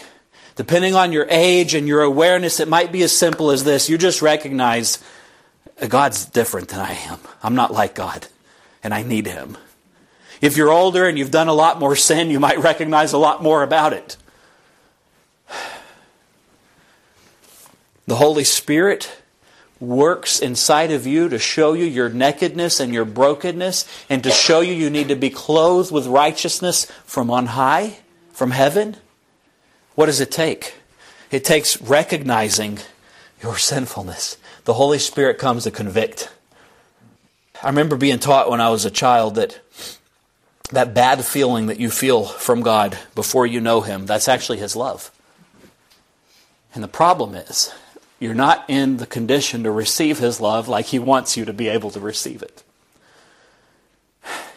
depending 0.54 0.94
on 0.94 1.10
your 1.10 1.26
age 1.30 1.74
and 1.74 1.88
your 1.88 2.02
awareness, 2.02 2.60
it 2.60 2.68
might 2.68 2.92
be 2.92 3.02
as 3.02 3.10
simple 3.10 3.50
as 3.50 3.64
this. 3.64 3.90
You 3.90 3.98
just 3.98 4.22
recognize 4.22 5.02
God's 5.88 6.24
different 6.24 6.68
than 6.68 6.78
I 6.78 6.92
am. 6.92 7.18
I'm 7.42 7.56
not 7.56 7.72
like 7.72 7.96
God, 7.96 8.28
and 8.84 8.94
I 8.94 9.02
need 9.02 9.26
Him. 9.26 9.58
If 10.40 10.56
you're 10.56 10.70
older 10.70 11.06
and 11.06 11.18
you've 11.18 11.30
done 11.30 11.48
a 11.48 11.54
lot 11.54 11.78
more 11.78 11.96
sin, 11.96 12.30
you 12.30 12.40
might 12.40 12.58
recognize 12.58 13.12
a 13.12 13.18
lot 13.18 13.42
more 13.42 13.62
about 13.62 13.92
it. 13.92 14.16
The 18.06 18.16
Holy 18.16 18.44
Spirit 18.44 19.20
works 19.80 20.40
inside 20.40 20.90
of 20.90 21.06
you 21.06 21.28
to 21.28 21.38
show 21.38 21.72
you 21.72 21.84
your 21.84 22.08
nakedness 22.08 22.80
and 22.80 22.92
your 22.92 23.04
brokenness 23.04 23.86
and 24.08 24.22
to 24.24 24.30
show 24.30 24.60
you 24.60 24.72
you 24.72 24.90
need 24.90 25.08
to 25.08 25.16
be 25.16 25.30
clothed 25.30 25.92
with 25.92 26.06
righteousness 26.06 26.86
from 27.04 27.30
on 27.30 27.46
high, 27.46 27.98
from 28.32 28.50
heaven. 28.50 28.96
What 29.94 30.06
does 30.06 30.20
it 30.20 30.30
take? 30.30 30.74
It 31.30 31.44
takes 31.44 31.80
recognizing 31.82 32.78
your 33.42 33.58
sinfulness. 33.58 34.36
The 34.64 34.74
Holy 34.74 34.98
Spirit 34.98 35.38
comes 35.38 35.64
to 35.64 35.70
convict. 35.70 36.30
I 37.62 37.66
remember 37.68 37.96
being 37.96 38.18
taught 38.18 38.50
when 38.50 38.60
I 38.60 38.70
was 38.70 38.84
a 38.84 38.90
child 38.90 39.34
that 39.34 39.60
that 40.70 40.94
bad 40.94 41.24
feeling 41.24 41.66
that 41.66 41.80
you 41.80 41.90
feel 41.90 42.24
from 42.24 42.62
God 42.62 42.98
before 43.14 43.46
you 43.46 43.60
know 43.60 43.80
Him, 43.80 44.06
that's 44.06 44.28
actually 44.28 44.58
His 44.58 44.76
love. 44.76 45.10
And 46.74 46.84
the 46.84 46.88
problem 46.88 47.34
is, 47.34 47.72
you're 48.20 48.34
not 48.34 48.64
in 48.68 48.98
the 48.98 49.06
condition 49.06 49.62
to 49.62 49.70
receive 49.70 50.18
His 50.18 50.40
love 50.40 50.68
like 50.68 50.86
He 50.86 50.98
wants 50.98 51.36
you 51.36 51.44
to 51.44 51.52
be 51.52 51.68
able 51.68 51.90
to 51.90 52.00
receive 52.00 52.42
it. 52.42 52.62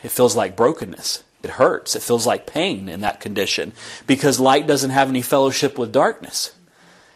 It 0.03 0.11
feels 0.11 0.35
like 0.35 0.55
brokenness. 0.55 1.23
It 1.43 1.51
hurts. 1.51 1.95
It 1.95 2.01
feels 2.03 2.27
like 2.27 2.45
pain 2.45 2.89
in 2.89 3.01
that 3.01 3.19
condition 3.19 3.73
because 4.05 4.39
light 4.39 4.67
doesn't 4.67 4.91
have 4.91 5.09
any 5.09 5.21
fellowship 5.21 5.77
with 5.77 5.91
darkness. 5.91 6.53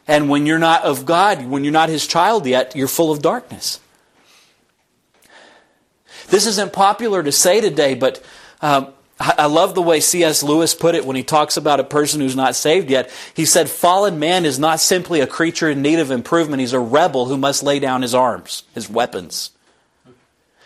And 0.08 0.29
when 0.29 0.45
you're 0.45 0.60
not 0.60 0.84
of 0.84 1.05
God, 1.05 1.45
when 1.47 1.63
you're 1.63 1.73
not 1.73 1.89
His 1.89 2.08
child 2.08 2.45
yet, 2.45 2.75
you're 2.75 2.88
full 2.88 3.12
of 3.12 3.21
darkness. 3.21 3.79
This 6.27 6.45
isn't 6.47 6.73
popular 6.73 7.21
to 7.21 7.31
say 7.31 7.62
today, 7.62 7.93
but 7.93 8.23
um, 8.65 8.93
I 9.19 9.45
love 9.45 9.75
the 9.75 9.82
way 9.82 10.01
C.S. 10.01 10.43
Lewis 10.43 10.73
put 10.73 10.95
it 10.95 11.06
when 11.06 11.15
he 11.15 11.23
talks 11.23 11.56
about 11.56 11.80
a 11.80 11.86
person 11.86 12.19
who's 12.19 12.36
not 12.36 12.56
saved 12.56 12.89
yet. 12.89 13.10
He 13.34 13.45
said, 13.45 13.69
Fallen 13.69 14.19
man 14.19 14.43
is 14.43 14.60
not 14.60 14.82
simply 14.82 15.21
a 15.21 15.28
creature 15.28 15.69
in 15.69 15.82
need 15.82 15.99
of 15.99 16.12
improvement, 16.12 16.60
he's 16.60 16.73
a 16.73 16.80
rebel 16.80 17.28
who 17.28 17.38
must 17.38 17.63
lay 17.63 17.80
down 17.80 18.01
his 18.01 18.13
arms, 18.13 18.63
his 18.73 18.89
weapons. 18.89 19.51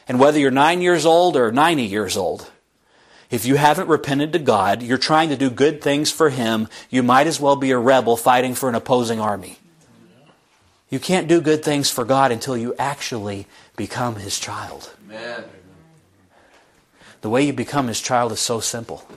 And 0.08 0.20
whether 0.20 0.40
you're 0.40 0.50
nine 0.50 0.82
years 0.82 1.06
old 1.06 1.38
or 1.38 1.52
90 1.52 1.84
years 1.84 2.18
old, 2.18 2.50
if 3.30 3.46
you 3.46 3.56
haven't 3.56 3.88
repented 3.88 4.34
to 4.34 4.40
God, 4.40 4.82
you're 4.82 4.98
trying 4.98 5.30
to 5.30 5.38
do 5.38 5.52
good 5.52 5.82
things 5.82 6.10
for 6.10 6.30
Him, 6.30 6.68
you 6.90 7.04
might 7.04 7.28
as 7.28 7.40
well 7.40 7.56
be 7.56 7.70
a 7.72 7.78
rebel 7.78 8.18
fighting 8.18 8.56
for 8.56 8.70
an 8.70 8.76
opposing 8.76 9.20
army. 9.20 9.58
You 10.90 10.98
can't 10.98 11.28
do 11.28 11.40
good 11.40 11.64
things 11.64 11.92
for 11.92 12.06
God 12.06 12.32
until 12.32 12.58
you 12.58 12.74
actually 12.80 13.46
become 13.76 14.16
His 14.16 14.40
child. 14.40 14.92
Amen. 15.06 15.44
The 17.22 17.30
way 17.30 17.44
you 17.44 17.54
become 17.54 17.88
His 17.88 18.02
child 18.02 18.32
is 18.32 18.40
so 18.40 18.60
simple. 18.60 19.08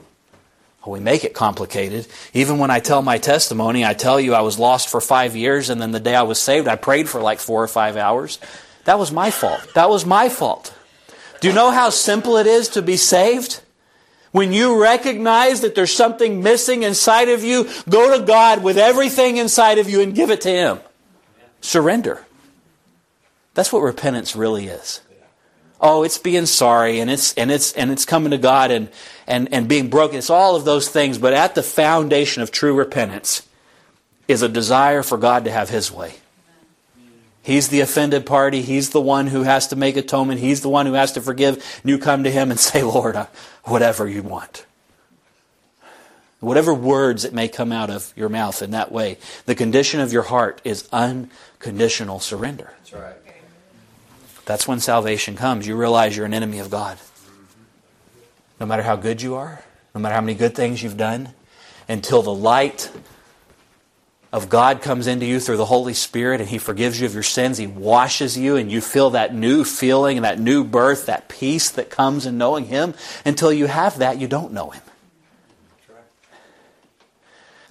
Well, 0.85 0.93
we 0.93 0.99
make 0.99 1.23
it 1.23 1.33
complicated. 1.33 2.07
Even 2.33 2.57
when 2.57 2.69
I 2.69 2.79
tell 2.79 3.01
my 3.01 3.17
testimony, 3.17 3.85
I 3.85 3.93
tell 3.93 4.19
you 4.19 4.33
I 4.33 4.41
was 4.41 4.59
lost 4.59 4.89
for 4.89 4.99
five 4.99 5.35
years, 5.35 5.69
and 5.69 5.81
then 5.81 5.91
the 5.91 5.99
day 5.99 6.15
I 6.15 6.23
was 6.23 6.39
saved, 6.39 6.67
I 6.67 6.75
prayed 6.75 7.07
for 7.07 7.21
like 7.21 7.39
four 7.39 7.63
or 7.63 7.67
five 7.67 7.95
hours. 7.95 8.39
That 8.85 8.99
was 8.99 9.11
my 9.11 9.31
fault. 9.31 9.65
That 9.75 9.89
was 9.89 10.05
my 10.05 10.27
fault. 10.27 10.73
Do 11.39 11.47
you 11.47 11.53
know 11.53 11.71
how 11.71 11.89
simple 11.89 12.37
it 12.37 12.47
is 12.47 12.69
to 12.69 12.81
be 12.81 12.97
saved? 12.97 13.61
When 14.31 14.51
you 14.51 14.81
recognize 14.81 15.61
that 15.61 15.75
there's 15.75 15.93
something 15.93 16.41
missing 16.41 16.83
inside 16.83 17.29
of 17.29 17.43
you, 17.43 17.69
go 17.87 18.17
to 18.17 18.25
God 18.25 18.63
with 18.63 18.77
everything 18.77 19.37
inside 19.37 19.77
of 19.77 19.89
you 19.89 20.01
and 20.01 20.15
give 20.15 20.31
it 20.31 20.41
to 20.41 20.49
Him. 20.49 20.79
Surrender. 21.61 22.25
That's 23.53 23.71
what 23.71 23.81
repentance 23.81 24.35
really 24.35 24.67
is. 24.67 25.01
Oh, 25.85 26.03
it's 26.03 26.17
being 26.17 26.45
sorry 26.45 27.01
and 27.01 27.11
it's 27.11 27.33
and 27.33 27.51
it's 27.51 27.73
and 27.73 27.91
it's 27.91 28.05
coming 28.05 28.31
to 28.31 28.37
God 28.37 28.71
and 28.71 28.89
and, 29.27 29.53
and 29.53 29.67
being 29.67 29.89
broken. 29.89 30.17
It's 30.17 30.29
all 30.29 30.55
of 30.55 30.65
those 30.65 30.87
things, 30.87 31.17
but 31.17 31.33
at 31.33 31.55
the 31.55 31.63
foundation 31.63 32.41
of 32.41 32.51
true 32.51 32.73
repentance 32.73 33.47
is 34.27 34.41
a 34.41 34.49
desire 34.49 35.03
for 35.03 35.17
God 35.17 35.45
to 35.45 35.51
have 35.51 35.69
His 35.69 35.91
way. 35.91 36.15
He's 37.41 37.67
the 37.67 37.81
offended 37.81 38.25
party. 38.25 38.61
He's 38.61 38.91
the 38.91 39.01
one 39.01 39.27
who 39.27 39.43
has 39.43 39.67
to 39.67 39.75
make 39.75 39.97
atonement. 39.97 40.39
He's 40.39 40.61
the 40.61 40.69
one 40.69 40.85
who 40.85 40.93
has 40.93 41.11
to 41.13 41.21
forgive. 41.21 41.55
And 41.55 41.89
you 41.89 41.97
come 41.97 42.23
to 42.23 42.31
Him 42.31 42.49
and 42.49 42.59
say, 42.59 42.83
Lord, 42.83 43.17
uh, 43.17 43.27
whatever 43.65 44.07
you 44.07 44.23
want. 44.23 44.65
Whatever 46.39 46.73
words 46.73 47.23
it 47.23 47.33
may 47.33 47.47
come 47.47 47.71
out 47.71 47.89
of 47.89 48.13
your 48.17 48.27
mouth 48.27 48.61
in 48.61 48.71
that 48.71 48.91
way, 48.91 49.17
the 49.45 49.55
condition 49.55 50.01
of 50.01 50.11
your 50.11 50.23
heart 50.23 50.61
is 50.65 50.87
unconditional 50.91 52.19
surrender. 52.19 52.73
That's 52.79 52.93
right. 52.93 53.15
That's 54.45 54.67
when 54.67 54.79
salvation 54.79 55.35
comes. 55.35 55.65
You 55.65 55.75
realize 55.75 56.15
you're 56.17 56.25
an 56.25 56.33
enemy 56.33 56.59
of 56.59 56.69
God. 56.69 56.97
No 58.59 58.65
matter 58.65 58.83
how 58.83 58.95
good 58.95 59.21
you 59.21 59.35
are, 59.35 59.63
no 59.95 60.01
matter 60.01 60.15
how 60.15 60.21
many 60.21 60.35
good 60.35 60.55
things 60.55 60.81
you've 60.81 60.97
done, 60.97 61.29
until 61.87 62.21
the 62.21 62.33
light 62.33 62.91
of 64.31 64.49
God 64.49 64.81
comes 64.81 65.05
into 65.05 65.25
you 65.25 65.39
through 65.39 65.57
the 65.57 65.65
Holy 65.65 65.93
Spirit 65.93 66.41
and 66.41 66.49
He 66.49 66.57
forgives 66.57 66.99
you 66.99 67.05
of 67.05 67.13
your 67.13 67.23
sins. 67.23 67.57
He 67.57 67.67
washes 67.67 68.37
you 68.37 68.55
and 68.55 68.71
you 68.71 68.81
feel 68.81 69.11
that 69.11 69.33
new 69.33 69.63
feeling 69.63 70.17
and 70.17 70.25
that 70.25 70.39
new 70.39 70.63
birth, 70.63 71.05
that 71.05 71.29
peace 71.29 71.69
that 71.71 71.89
comes 71.89 72.25
in 72.25 72.37
knowing 72.37 72.65
Him. 72.65 72.95
Until 73.25 73.53
you 73.53 73.67
have 73.67 73.99
that, 73.99 74.19
you 74.19 74.27
don't 74.27 74.51
know 74.51 74.71
Him. 74.71 74.81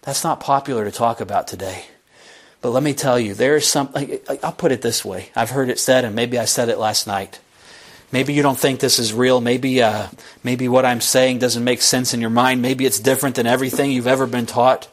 That's 0.02 0.24
not 0.24 0.40
popular 0.40 0.84
to 0.84 0.92
talk 0.92 1.20
about 1.20 1.48
today. 1.48 1.84
But 2.62 2.70
let 2.70 2.84
me 2.84 2.94
tell 2.94 3.18
you, 3.18 3.34
there 3.34 3.56
is 3.56 3.66
something, 3.66 4.20
I'll 4.42 4.52
put 4.52 4.70
it 4.70 4.82
this 4.82 5.04
way. 5.04 5.30
I've 5.34 5.50
heard 5.50 5.68
it 5.68 5.80
said, 5.80 6.04
and 6.04 6.14
maybe 6.14 6.38
I 6.38 6.44
said 6.44 6.68
it 6.68 6.78
last 6.78 7.08
night. 7.08 7.40
Maybe 8.12 8.34
you 8.34 8.42
don't 8.42 8.58
think 8.58 8.78
this 8.78 9.00
is 9.00 9.12
real. 9.12 9.40
Maybe, 9.40 9.82
uh, 9.82 10.06
maybe 10.44 10.68
what 10.68 10.84
I'm 10.84 11.00
saying 11.00 11.40
doesn't 11.40 11.64
make 11.64 11.82
sense 11.82 12.14
in 12.14 12.20
your 12.20 12.30
mind. 12.30 12.62
Maybe 12.62 12.86
it's 12.86 13.00
different 13.00 13.34
than 13.34 13.48
everything 13.48 13.90
you've 13.90 14.06
ever 14.06 14.28
been 14.28 14.46
taught. 14.46 14.88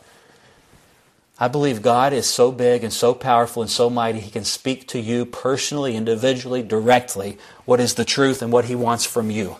I 1.37 1.47
believe 1.47 1.83
God 1.83 2.11
is 2.11 2.25
so 2.25 2.51
big 2.51 2.83
and 2.83 2.91
so 2.91 3.13
powerful 3.13 3.61
and 3.61 3.69
so 3.69 3.87
mighty, 3.89 4.19
He 4.19 4.31
can 4.31 4.45
speak 4.45 4.87
to 4.87 4.99
you 4.99 5.23
personally, 5.25 5.95
individually, 5.95 6.63
directly 6.63 7.37
what 7.65 7.79
is 7.79 7.93
the 7.93 8.03
truth 8.03 8.41
and 8.41 8.51
what 8.51 8.65
He 8.65 8.75
wants 8.75 9.05
from 9.05 9.29
you. 9.29 9.57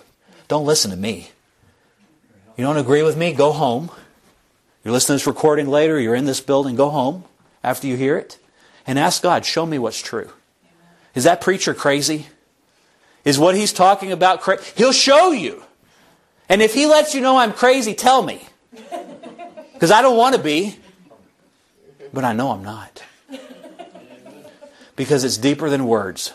Don't 0.48 0.65
listen 0.65 0.89
to 0.89 0.98
me. 0.98 1.30
You 2.58 2.63
don't 2.63 2.78
agree 2.78 3.04
with 3.04 3.15
me? 3.15 3.34
Go 3.34 3.52
home. 3.52 3.91
You're 4.84 4.93
listening 4.93 5.19
to 5.19 5.24
this 5.26 5.28
recording 5.28 5.67
later, 5.67 6.00
you're 6.00 6.15
in 6.15 6.26
this 6.26 6.41
building, 6.41 6.76
go 6.76 6.89
home 6.89 7.26
after 7.63 7.88
you 7.88 7.95
hear 7.95 8.17
it 8.17 8.38
and 8.88 8.98
ask 8.98 9.22
God, 9.22 9.45
show 9.45 9.65
me 9.65 9.80
what's 9.80 10.02
true. 10.02 10.30
Is 11.15 11.24
that 11.24 11.41
preacher 11.41 11.74
crazy? 11.74 12.28
Is 13.26 13.38
what 13.38 13.56
he's 13.56 13.74
talking 13.74 14.12
about 14.12 14.41
crazy? 14.41 14.63
He'll 14.76 14.91
show 14.91 15.32
you. 15.32 15.63
And 16.48 16.62
if 16.62 16.74
he 16.74 16.88
lets 16.88 17.13
you 17.13 17.22
know 17.22 17.38
I'm 17.38 17.54
crazy, 17.54 17.93
tell 17.93 18.22
me. 18.22 18.45
Because 19.74 19.91
I 19.91 20.02
don't 20.02 20.17
want 20.17 20.36
to 20.36 20.41
be 20.41 20.78
but 22.13 22.24
I 22.24 22.34
know 22.34 22.52
I'm 22.52 22.63
not. 22.63 23.04
Because 24.95 25.24
it's 25.24 25.38
deeper 25.38 25.69
than 25.69 25.86
words, 25.86 26.34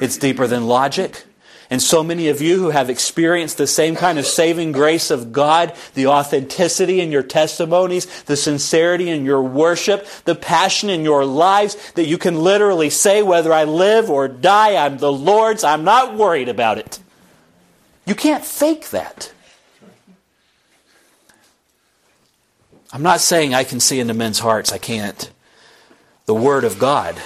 it's 0.00 0.16
deeper 0.16 0.46
than 0.46 0.66
logic. 0.66 1.26
And 1.70 1.82
so 1.82 2.02
many 2.02 2.28
of 2.28 2.40
you 2.40 2.58
who 2.58 2.70
have 2.70 2.88
experienced 2.88 3.58
the 3.58 3.66
same 3.66 3.94
kind 3.94 4.18
of 4.18 4.26
saving 4.26 4.72
grace 4.72 5.10
of 5.10 5.32
God, 5.32 5.74
the 5.92 6.06
authenticity 6.06 7.00
in 7.00 7.12
your 7.12 7.22
testimonies, 7.22 8.22
the 8.22 8.36
sincerity 8.36 9.10
in 9.10 9.26
your 9.26 9.42
worship, 9.42 10.06
the 10.24 10.34
passion 10.34 10.88
in 10.88 11.04
your 11.04 11.26
lives, 11.26 11.92
that 11.92 12.06
you 12.06 12.16
can 12.16 12.40
literally 12.40 12.88
say, 12.88 13.22
whether 13.22 13.52
I 13.52 13.64
live 13.64 14.08
or 14.08 14.28
die, 14.28 14.82
I'm 14.82 14.96
the 14.96 15.12
Lord's, 15.12 15.62
I'm 15.62 15.84
not 15.84 16.16
worried 16.16 16.48
about 16.48 16.78
it. 16.78 17.00
You 18.06 18.14
can't 18.14 18.44
fake 18.44 18.88
that. 18.90 19.30
I'm 22.90 23.02
not 23.02 23.20
saying 23.20 23.52
I 23.52 23.64
can 23.64 23.80
see 23.80 24.00
into 24.00 24.14
men's 24.14 24.38
hearts. 24.38 24.72
I 24.72 24.78
can't. 24.78 25.30
The 26.24 26.34
Word 26.34 26.64
of 26.64 26.78
God 26.78 27.20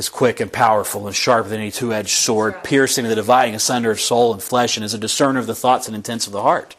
is 0.00 0.08
quick 0.08 0.40
and 0.40 0.52
powerful 0.52 1.06
and 1.06 1.14
sharper 1.14 1.48
than 1.48 1.60
any 1.60 1.70
two 1.70 1.92
edged 1.92 2.08
sword, 2.08 2.64
piercing 2.64 3.06
the 3.06 3.14
dividing 3.14 3.54
asunder 3.54 3.90
of 3.90 4.00
soul 4.00 4.32
and 4.32 4.42
flesh, 4.42 4.76
and 4.76 4.84
is 4.84 4.94
a 4.94 4.98
discerner 4.98 5.38
of 5.38 5.46
the 5.46 5.54
thoughts 5.54 5.86
and 5.86 5.94
intents 5.94 6.26
of 6.26 6.32
the 6.32 6.42
heart. 6.42 6.74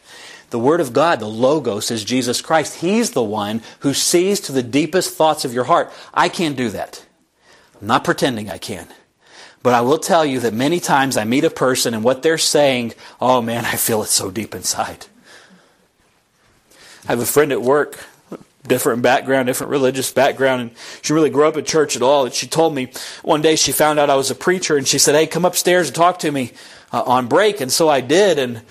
The 0.50 0.58
Word 0.58 0.80
of 0.80 0.92
God, 0.92 1.20
the 1.20 1.26
Logos, 1.26 1.90
is 1.90 2.04
Jesus 2.04 2.42
Christ. 2.42 2.80
He's 2.80 3.12
the 3.12 3.22
one 3.22 3.62
who 3.78 3.94
sees 3.94 4.40
to 4.40 4.52
the 4.52 4.62
deepest 4.62 5.14
thoughts 5.14 5.46
of 5.46 5.54
your 5.54 5.64
heart. 5.64 5.90
I 6.12 6.28
can't 6.28 6.56
do 6.56 6.68
that. 6.70 7.06
I'm 7.80 7.86
not 7.86 8.04
pretending 8.04 8.50
I 8.50 8.58
can. 8.58 8.88
But 9.62 9.74
I 9.74 9.80
will 9.80 9.98
tell 9.98 10.26
you 10.26 10.40
that 10.40 10.52
many 10.52 10.80
times 10.80 11.16
I 11.16 11.24
meet 11.24 11.44
a 11.44 11.50
person 11.50 11.94
and 11.94 12.02
what 12.02 12.22
they're 12.22 12.36
saying, 12.36 12.92
oh 13.20 13.40
man, 13.40 13.64
I 13.64 13.76
feel 13.76 14.02
it 14.02 14.08
so 14.08 14.30
deep 14.30 14.54
inside. 14.54 15.06
I 17.04 17.12
have 17.12 17.20
a 17.20 17.26
friend 17.26 17.52
at 17.52 17.62
work, 17.62 18.04
different 18.66 19.02
background, 19.02 19.46
different 19.46 19.70
religious 19.70 20.12
background, 20.12 20.62
and 20.62 20.70
she 21.02 21.12
really 21.12 21.30
grew 21.30 21.46
up 21.46 21.56
in 21.56 21.64
church 21.64 21.96
at 21.96 22.02
all. 22.02 22.24
And 22.24 22.34
she 22.34 22.46
told 22.46 22.74
me 22.74 22.92
one 23.22 23.42
day 23.42 23.56
she 23.56 23.72
found 23.72 23.98
out 23.98 24.10
I 24.10 24.16
was 24.16 24.30
a 24.30 24.34
preacher, 24.34 24.76
and 24.76 24.86
she 24.86 24.98
said, 24.98 25.14
"Hey, 25.14 25.26
come 25.26 25.44
upstairs 25.44 25.88
and 25.88 25.96
talk 25.96 26.20
to 26.20 26.30
me 26.30 26.52
uh, 26.92 27.02
on 27.02 27.26
break." 27.26 27.60
And 27.60 27.72
so 27.72 27.88
I 27.88 28.00
did, 28.00 28.38
and 28.38 28.62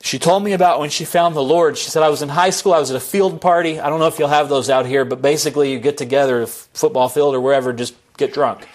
she 0.00 0.18
told 0.18 0.44
me 0.44 0.52
about 0.52 0.80
when 0.80 0.90
she 0.90 1.04
found 1.04 1.34
the 1.34 1.42
Lord. 1.42 1.76
She 1.76 1.90
said, 1.90 2.02
I 2.02 2.08
was 2.08 2.22
in 2.22 2.28
high 2.28 2.50
school, 2.50 2.72
I 2.72 2.78
was 2.78 2.90
at 2.90 2.96
a 2.96 3.00
field 3.00 3.40
party. 3.40 3.80
I 3.80 3.88
don't 3.88 3.98
know 3.98 4.06
if 4.06 4.18
you'll 4.18 4.28
have 4.28 4.48
those 4.48 4.70
out 4.70 4.86
here, 4.86 5.04
but 5.04 5.20
basically 5.20 5.72
you 5.72 5.80
get 5.80 5.98
together, 5.98 6.46
football 6.46 7.08
field 7.08 7.34
or 7.34 7.40
wherever, 7.40 7.72
just 7.72 7.94
get 8.16 8.32
drunk. 8.32 8.66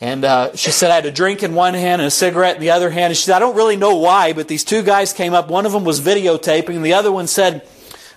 And 0.00 0.24
uh, 0.24 0.54
she 0.54 0.70
said, 0.70 0.90
I 0.90 0.94
had 0.94 1.06
a 1.06 1.10
drink 1.10 1.42
in 1.42 1.54
one 1.54 1.74
hand 1.74 2.00
and 2.00 2.06
a 2.06 2.10
cigarette 2.10 2.54
in 2.54 2.60
the 2.60 2.70
other 2.70 2.88
hand. 2.88 3.06
And 3.06 3.16
she 3.16 3.24
said, 3.24 3.36
I 3.36 3.40
don't 3.40 3.56
really 3.56 3.76
know 3.76 3.96
why, 3.96 4.32
but 4.32 4.46
these 4.48 4.64
two 4.64 4.82
guys 4.82 5.12
came 5.12 5.34
up. 5.34 5.50
One 5.50 5.66
of 5.66 5.72
them 5.72 5.84
was 5.84 6.00
videotaping, 6.00 6.76
and 6.76 6.84
the 6.84 6.94
other 6.94 7.10
one 7.10 7.26
said, 7.26 7.66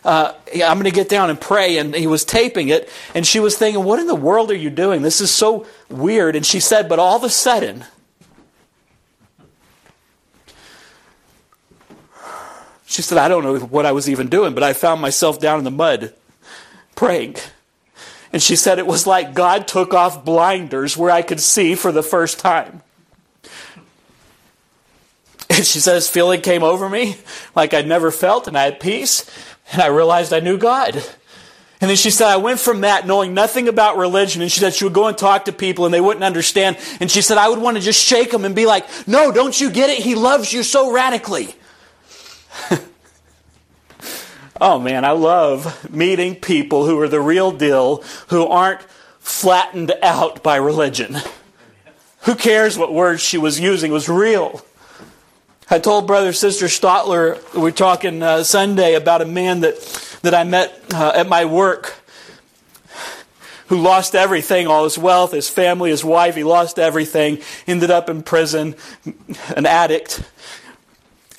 uh, 0.04 0.34
I'm 0.54 0.78
going 0.78 0.86
to 0.86 0.92
get 0.92 1.10
down 1.10 1.30
and 1.30 1.40
pray. 1.40 1.78
And 1.78 1.94
he 1.94 2.08
was 2.08 2.26
taping 2.26 2.70
it. 2.70 2.90
And 3.14 3.26
she 3.26 3.40
was 3.40 3.58
thinking, 3.58 3.84
What 3.84 4.00
in 4.00 4.08
the 4.08 4.16
world 4.16 4.52
are 4.52 4.56
you 4.56 4.70
doing? 4.70 5.02
This 5.02 5.22
is 5.22 5.32
so 5.32 5.66
weird. 5.90 6.36
And 6.36 6.46
she 6.46 6.60
said, 6.60 6.90
But 6.90 7.00
all 7.00 7.16
of 7.16 7.24
a 7.24 7.30
sudden, 7.30 7.86
she 12.86 13.02
said, 13.02 13.18
I 13.18 13.28
don't 13.28 13.44
know 13.44 13.60
what 13.60 13.86
I 13.86 13.92
was 13.92 14.10
even 14.10 14.28
doing, 14.28 14.54
but 14.54 14.64
I 14.64 14.74
found 14.74 15.02
myself 15.02 15.40
down 15.40 15.60
in 15.60 15.64
the 15.64 15.72
mud 15.72 16.14
praying. 16.96 17.36
And 18.34 18.42
she 18.42 18.56
said, 18.56 18.80
It 18.80 18.88
was 18.88 19.06
like 19.06 19.34
God 19.34 19.68
took 19.68 19.94
off 19.94 20.26
blinders 20.26 20.98
where 20.98 21.12
I 21.12 21.22
could 21.22 21.40
see 21.40 21.76
for 21.76 21.92
the 21.92 22.04
first 22.04 22.40
time. 22.40 22.82
And 25.52 25.66
she 25.66 25.80
says, 25.80 26.10
feeling 26.10 26.40
came 26.40 26.64
over 26.64 26.88
me 26.88 27.18
like 27.56 27.74
I'd 27.74 27.86
never 27.86 28.10
felt, 28.10 28.48
and 28.48 28.58
I 28.58 28.64
had 28.64 28.80
peace. 28.80 29.30
And 29.72 29.82
I 29.82 29.88
realized 29.88 30.34
I 30.34 30.40
knew 30.40 30.58
God. 30.58 30.96
And 31.82 31.90
then 31.90 31.98
she 31.98 32.12
said, 32.12 32.28
I 32.28 32.38
went 32.38 32.60
from 32.60 32.82
that 32.82 33.08
knowing 33.08 33.34
nothing 33.34 33.68
about 33.68 33.98
religion. 33.98 34.44
And 34.44 34.52
she 34.52 34.60
said 34.60 34.76
she 34.76 34.84
would 34.84 34.94
go 34.94 35.08
and 35.08 35.18
talk 35.18 35.46
to 35.46 35.52
people 35.52 35.86
and 35.86 35.94
they 35.94 36.00
wouldn't 36.00 36.24
understand. 36.24 36.78
And 37.00 37.10
she 37.10 37.24
said, 37.24 37.40
I 37.40 37.50
would 37.50 37.60
want 37.60 37.78
to 37.78 37.82
just 37.82 38.00
shake 38.00 38.30
them 38.30 38.46
and 38.46 38.56
be 38.56 38.68
like, 38.68 38.86
No, 39.08 39.32
don't 39.32 39.60
you 39.60 39.72
get 39.72 39.90
it? 39.90 39.98
He 39.98 40.14
loves 40.14 40.54
you 40.54 40.62
so 40.62 40.92
radically. 40.92 41.56
oh 44.62 44.78
man, 44.78 45.04
I 45.06 45.12
love 45.12 45.92
meeting 45.92 46.36
people 46.36 46.86
who 46.86 47.00
are 47.00 47.08
the 47.08 47.20
real 47.20 47.52
deal, 47.52 48.04
who 48.28 48.46
aren't 48.46 48.82
flattened 49.20 49.92
out 50.04 50.44
by 50.44 50.58
religion. 50.58 51.18
Who 52.26 52.36
cares 52.36 52.78
what 52.78 52.94
words 52.94 53.24
she 53.24 53.40
was 53.40 53.60
using? 53.60 53.92
Was 53.92 54.08
real. 54.08 54.64
I 55.74 55.80
told 55.80 56.06
Brother 56.06 56.34
Sister 56.34 56.66
Stotler, 56.66 57.42
we 57.56 57.70
are 57.70 57.72
talking 57.72 58.22
uh, 58.22 58.44
Sunday 58.44 58.96
about 58.96 59.22
a 59.22 59.26
man 59.26 59.62
that, 59.62 59.80
that 60.22 60.34
I 60.34 60.44
met 60.44 60.78
uh, 60.94 61.14
at 61.16 61.30
my 61.30 61.46
work 61.46 61.96
who 63.68 63.78
lost 63.78 64.14
everything, 64.14 64.68
all 64.68 64.84
his 64.84 64.98
wealth, 64.98 65.32
his 65.32 65.50
family, 65.50 65.90
his 65.90 66.04
wife. 66.04 66.36
He 66.36 66.44
lost 66.44 66.78
everything, 66.78 67.40
ended 67.68 67.90
up 67.90 68.10
in 68.10 68.22
prison, 68.22 68.76
an 69.56 69.66
addict. 69.66 70.30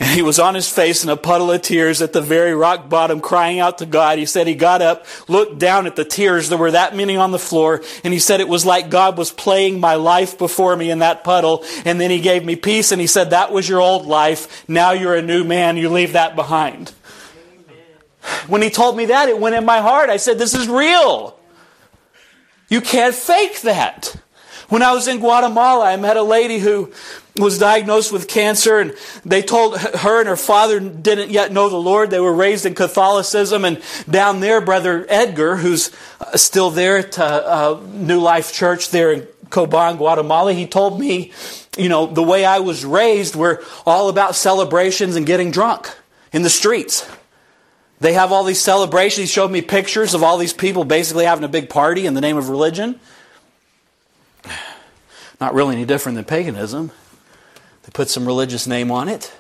And 0.02 0.10
he 0.16 0.22
was 0.22 0.40
on 0.40 0.56
his 0.56 0.68
face 0.68 1.04
in 1.04 1.10
a 1.10 1.16
puddle 1.16 1.52
of 1.52 1.62
tears 1.62 2.02
at 2.02 2.12
the 2.12 2.20
very 2.20 2.54
rock 2.54 2.88
bottom, 2.88 3.20
crying 3.20 3.60
out 3.60 3.78
to 3.78 3.86
God. 3.86 4.18
He 4.18 4.26
said 4.26 4.48
he 4.48 4.56
got 4.56 4.82
up, 4.82 5.06
looked 5.28 5.60
down 5.60 5.86
at 5.86 5.94
the 5.94 6.04
tears. 6.04 6.48
There 6.48 6.58
were 6.58 6.72
that 6.72 6.96
many 6.96 7.16
on 7.16 7.30
the 7.30 7.38
floor. 7.38 7.82
And 8.02 8.12
he 8.12 8.18
said 8.18 8.40
it 8.40 8.48
was 8.48 8.66
like 8.66 8.90
God 8.90 9.16
was 9.16 9.30
playing 9.30 9.78
my 9.78 9.94
life 9.94 10.36
before 10.36 10.74
me 10.74 10.90
in 10.90 10.98
that 10.98 11.22
puddle. 11.22 11.64
And 11.84 12.00
then 12.00 12.10
he 12.10 12.20
gave 12.20 12.44
me 12.44 12.56
peace. 12.56 12.90
And 12.90 13.00
he 13.00 13.06
said, 13.06 13.30
That 13.30 13.52
was 13.52 13.68
your 13.68 13.80
old 13.80 14.06
life. 14.06 14.68
Now 14.68 14.90
you're 14.90 15.14
a 15.14 15.22
new 15.22 15.44
man. 15.44 15.76
You 15.76 15.88
leave 15.88 16.14
that 16.14 16.34
behind. 16.34 16.92
When 18.46 18.62
he 18.62 18.70
told 18.70 18.96
me 18.96 19.06
that, 19.06 19.28
it 19.28 19.40
went 19.40 19.56
in 19.56 19.64
my 19.64 19.80
heart. 19.80 20.08
I 20.08 20.16
said, 20.16 20.38
This 20.38 20.54
is 20.54 20.68
real. 20.68 21.38
You 22.68 22.80
can't 22.80 23.14
fake 23.14 23.60
that. 23.62 24.16
When 24.68 24.82
I 24.82 24.92
was 24.92 25.06
in 25.06 25.18
Guatemala, 25.18 25.84
I 25.84 25.96
met 25.96 26.16
a 26.16 26.22
lady 26.22 26.58
who 26.58 26.92
was 27.37 27.59
diagnosed 27.59 28.12
with 28.12 28.29
cancer 28.29 28.79
and 28.79 28.95
they 29.25 29.40
told 29.40 29.79
her 29.79 30.21
and 30.21 30.29
her 30.29 30.37
father 30.37 30.81
didn't 30.81 31.31
yet 31.31 31.51
know 31.51 31.68
the 31.68 31.77
Lord. 31.77 32.11
They 32.11 32.21
were 32.21 32.33
raised 32.33 32.66
in 32.66 32.75
Catholicism 32.75 33.64
and 33.64 33.81
down 34.09 34.40
there, 34.40 34.61
brother 34.61 35.07
Edgar, 35.09 35.57
who's 35.57 35.90
uh, 36.21 36.37
still 36.37 36.71
there 36.71 36.99
at 36.99 37.18
uh, 37.18 37.25
uh, 37.25 37.87
New 37.92 38.21
Life 38.21 38.53
Church 38.53 38.90
there 38.90 39.12
in 39.12 39.27
Coban, 39.53 39.99
Guatemala, 39.99 40.53
he 40.55 40.66
told 40.66 40.99
me, 40.99 41.31
you 41.77 41.88
know, 41.88 42.07
the 42.07 42.23
way 42.23 42.45
I 42.45 42.61
was 42.61 42.85
raised, 42.85 43.37
we're 43.37 43.61
all 43.87 44.09
about 44.09 44.35
celebrations 44.35 45.14
and 45.14 45.27
getting 45.27 45.51
drunk 45.51 45.95
in 46.33 46.42
the 46.42 46.51
streets. 46.51 47.09
They 48.01 48.14
have 48.14 48.33
all 48.33 48.45
these 48.45 48.61
celebrations. 48.61 49.29
He 49.29 49.33
showed 49.33 49.51
me 49.51 49.62
pictures 49.62 50.14
of 50.14 50.23
all 50.23 50.38
these 50.38 50.55
people 50.55 50.85
basically 50.85 51.27
having 51.27 51.45
a 51.45 51.49
big 51.49 51.68
party 51.68 52.07
in 52.07 52.14
the 52.14 52.21
name 52.21 52.37
of 52.37 52.49
religion. 52.49 52.99
Not 55.40 55.55
really 55.55 55.77
any 55.77 55.85
different 55.85 56.16
than 56.16 56.25
paganism. 56.25 56.90
They 57.83 57.90
put 57.92 58.09
some 58.09 58.27
religious 58.27 58.66
name 58.66 58.90
on 58.90 59.09
it. 59.09 59.33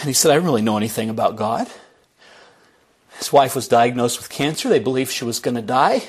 And 0.00 0.08
he 0.08 0.12
said, 0.12 0.30
I 0.30 0.34
don't 0.34 0.44
really 0.44 0.62
know 0.62 0.76
anything 0.76 1.10
about 1.10 1.36
God. 1.36 1.68
His 3.18 3.32
wife 3.32 3.54
was 3.54 3.68
diagnosed 3.68 4.18
with 4.18 4.28
cancer. 4.28 4.68
They 4.68 4.78
believed 4.78 5.10
she 5.10 5.24
was 5.24 5.38
going 5.38 5.54
to 5.54 5.62
die. 5.62 6.02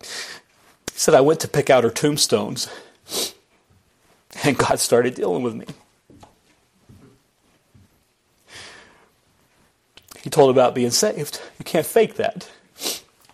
He 0.00 0.98
said, 0.98 1.14
I 1.14 1.20
went 1.20 1.40
to 1.40 1.48
pick 1.48 1.70
out 1.70 1.84
her 1.84 1.90
tombstones. 1.90 2.68
And 4.44 4.56
God 4.56 4.78
started 4.78 5.14
dealing 5.14 5.42
with 5.42 5.54
me. 5.54 5.66
He 10.22 10.30
told 10.30 10.50
about 10.50 10.74
being 10.74 10.90
saved. 10.90 11.40
You 11.58 11.64
can't 11.64 11.86
fake 11.86 12.14
that 12.14 12.48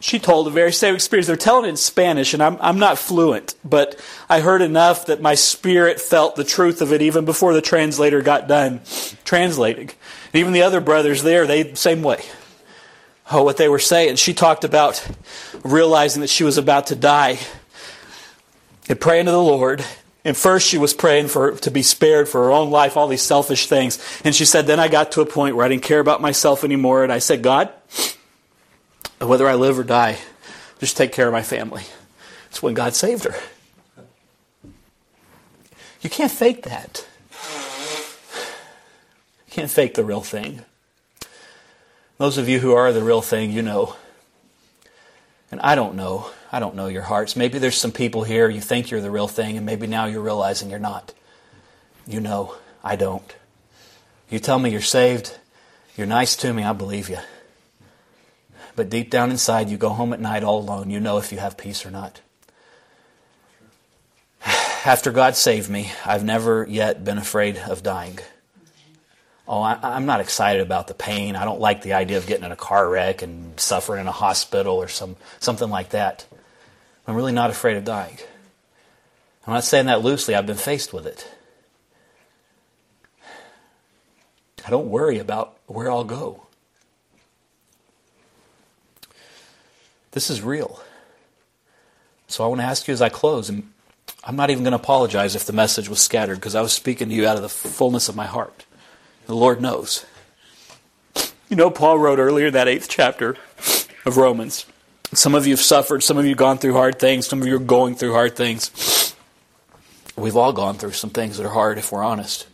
she 0.01 0.19
told 0.19 0.47
a 0.47 0.51
very 0.51 0.73
same 0.73 0.95
experience. 0.95 1.27
They're 1.27 1.37
telling 1.37 1.65
it 1.65 1.71
in 1.71 1.77
Spanish, 1.77 2.33
and 2.33 2.43
I'm, 2.43 2.57
I'm 2.61 2.79
not 2.79 2.99
fluent, 2.99 3.55
but 3.65 4.01
I 4.29 4.41
heard 4.41 4.63
enough 4.63 5.07
that 5.07 5.21
my 5.21 5.35
spirit 5.35 6.01
felt 6.01 6.37
the 6.37 6.45
truth 6.45 6.81
of 6.81 6.93
it 6.93 7.03
even 7.03 7.25
before 7.25 7.53
the 7.53 7.61
translator 7.61 8.23
got 8.23 8.47
done 8.47 8.81
translating. 9.25 9.91
And 10.33 10.35
even 10.35 10.53
the 10.53 10.63
other 10.63 10.81
brothers 10.81 11.23
there, 11.23 11.47
they 11.47 11.75
same 11.75 12.03
way. 12.03 12.23
Oh, 13.31 13.43
what 13.43 13.57
they 13.57 13.69
were 13.69 13.79
saying. 13.79 14.17
She 14.17 14.33
talked 14.35 14.65
about 14.65 15.07
realizing 15.63 16.21
that 16.23 16.31
she 16.31 16.45
was 16.45 16.59
about 16.59 16.87
to 16.89 16.97
die 16.97 17.39
and 18.89 19.01
praying 19.01 19.27
to 19.27 19.33
the 19.33 19.43
Lord. 19.43 19.85
And 20.25 20.37
first 20.37 20.69
she 20.69 20.79
was 20.79 20.95
praying 20.95 21.29
for 21.29 21.53
to 21.53 21.71
be 21.71 21.83
spared 21.83 22.29
for 22.29 22.45
her 22.45 22.51
own 22.51 22.71
life, 22.71 22.97
all 22.97 23.09
these 23.09 23.23
selfish 23.23 23.67
things. 23.67 23.99
And 24.25 24.35
she 24.35 24.45
said, 24.45 24.67
then 24.67 24.81
I 24.81 24.89
got 24.89 25.13
to 25.13 25.21
a 25.21 25.27
point 25.27 25.57
where 25.57 25.65
I 25.65 25.69
didn't 25.69 25.83
care 25.83 26.01
about 26.01 26.21
myself 26.21 26.65
anymore, 26.65 27.03
and 27.03 27.13
I 27.13 27.19
said, 27.19 27.43
God, 27.43 27.73
whether 29.20 29.48
I 29.48 29.54
live 29.54 29.78
or 29.78 29.85
die, 29.85 30.18
just 30.78 30.96
take 30.96 31.12
care 31.12 31.26
of 31.26 31.33
my 31.33 31.42
family. 31.42 31.85
It's 32.50 32.62
when 32.62 32.74
God 32.74 32.94
saved 32.94 33.24
her. 33.24 33.35
You 36.00 36.11
can't 36.11 36.31
fake 36.31 36.62
that. 36.62 37.07
You 39.46 39.52
can't 39.52 39.70
fake 39.70 39.94
the 39.94 40.04
real 40.04 40.20
thing. 40.20 40.64
Those 42.18 42.38
of 42.38 42.48
you 42.48 42.61
who 42.61 42.72
are 42.72 42.92
the 42.92 43.02
real 43.02 43.22
thing, 43.22 43.50
you 43.50 43.62
know. 43.62 43.96
And 45.50 45.61
I 45.61 45.74
don't 45.74 45.94
know. 45.94 46.31
I 46.52 46.61
don't 46.61 46.74
know 46.74 46.87
your 46.87 47.02
hearts. 47.02 47.37
Maybe 47.37 47.59
there's 47.59 47.76
some 47.76 47.92
people 47.92 48.24
here, 48.24 48.48
you 48.48 48.61
think 48.61 48.90
you're 48.90 49.00
the 49.00 49.11
real 49.11 49.28
thing, 49.28 49.57
and 49.57 49.66
maybe 49.66 49.87
now 49.87 50.07
you're 50.07 50.22
realizing 50.22 50.70
you're 50.70 50.78
not. 50.78 51.12
You 52.07 52.20
know. 52.20 52.54
I 52.83 52.96
don't. 52.96 53.35
You 54.31 54.38
tell 54.38 54.59
me 54.59 54.70
you're 54.70 54.81
saved, 54.81 55.37
you're 55.96 56.07
nice 56.07 56.37
to 56.37 56.52
me, 56.52 56.62
I 56.62 56.72
believe 56.72 57.09
you. 57.09 57.18
But 58.79 58.91
deep 58.91 59.11
down 59.11 59.33
inside, 59.33 59.71
you 59.71 59.77
go 59.77 59.88
home 59.88 60.12
at 60.12 60.21
night 60.21 60.45
all 60.45 60.61
alone. 60.61 60.88
You 60.88 61.01
know 61.01 61.19
if 61.19 61.33
you 61.33 61.38
have 61.38 61.57
peace 61.57 61.85
or 61.85 61.91
not. 61.91 62.21
After 64.47 65.11
God 65.11 65.35
saved 65.35 65.69
me, 65.69 65.91
I've 66.07 66.23
never 66.23 66.64
yet 66.64 67.03
been 67.03 67.19
afraid 67.19 67.57
of 67.57 67.83
dying. 67.83 68.21
Oh, 69.49 69.61
I, 69.62 69.97
am 69.97 70.07
not 70.07 70.21
excited 70.21 70.62
about 70.62 70.87
the 70.87 70.95
pain. 70.95 71.35
I 71.35 71.45
don't 71.45 71.59
like 71.59 71.83
the 71.83 71.95
idea 71.95 72.19
of 72.19 72.29
getting 72.29 72.45
in 72.45 72.53
a 72.53 72.57
car 72.57 72.88
wreck 72.88 73.21
and 73.21 73.59
suffering 73.59 74.01
in 74.01 74.07
a 74.07 74.12
hospital 74.12 74.77
or 74.77 74.87
some, 74.87 75.17
something 75.41 75.71
like 75.71 75.88
that. 75.88 76.25
I'm 77.09 77.17
really 77.17 77.33
not 77.33 77.51
afraid 77.51 77.79
of 77.79 77.85
dying. 77.85 78.19
I'm 79.45 79.55
not 79.55 79.64
saying 79.64 79.87
that 79.87 80.03
loosely. 80.03 80.37
I've 80.37 80.47
been 80.47 80.55
faced 80.55 80.93
with 80.93 81.05
it. 81.05 81.29
I 84.64 84.71
don't 84.71 84.88
worry 84.88 85.19
about 85.19 85.59
where 85.67 85.91
I'll 85.91 86.05
go. 86.05 86.45
This 90.12 90.31
is 90.31 90.42
real. 90.42 90.81
So 92.27 92.44
I 92.44 92.47
want 92.49 92.61
to 92.61 92.66
ask 92.66 92.87
you 92.87 92.94
as 92.94 93.03
I 93.03 93.09
close, 93.09 93.49
and 93.49 93.71
I'm 94.25 94.37
not 94.37 94.51
even 94.51 94.62
going 94.62 94.73
to 94.73 94.79
apologize 94.79 95.35
if 95.35 95.47
the 95.47 95.53
message 95.53 95.88
was 95.88 96.01
scattered 96.01 96.37
because 96.37 96.55
I 96.55 96.61
was 96.61 96.73
speaking 96.73 97.09
to 97.09 97.14
you 97.14 97.27
out 97.27 97.37
of 97.37 97.42
the 97.42 97.49
fullness 97.49 98.09
of 98.09 98.16
my 98.16 98.27
heart. 98.27 98.66
The 99.27 99.35
Lord 99.35 99.61
knows. 99.61 100.05
You 101.49 101.57
know, 101.57 101.71
Paul 101.71 101.99
wrote 101.99 102.18
earlier 102.18 102.51
that 102.51 102.68
eighth 102.68 102.88
chapter 102.88 103.37
of 104.05 104.16
Romans. 104.16 104.66
Some 105.14 105.35
of 105.35 105.47
you 105.47 105.55
have 105.55 105.61
suffered, 105.61 106.03
some 106.03 106.18
of 106.18 106.25
you 106.25 106.31
have 106.31 106.38
gone 106.38 106.59
through 106.59 106.75
hard 106.75 106.99
things, 106.99 107.27
some 107.27 107.40
of 107.40 107.49
you 107.49 107.57
are 107.57 107.61
going 107.61 107.94
through 107.94 108.12
hard 108.12 108.37
things. 108.37 109.14
We've 110.16 110.37
all 110.37 110.53
gone 110.53 110.77
through 110.77 110.92
some 110.92 111.11
things 111.11 111.38
that 111.38 111.47
are 111.47 111.53
hard 111.53 111.79
if 111.79 111.92
we're 111.92 112.03
honest. 112.03 112.47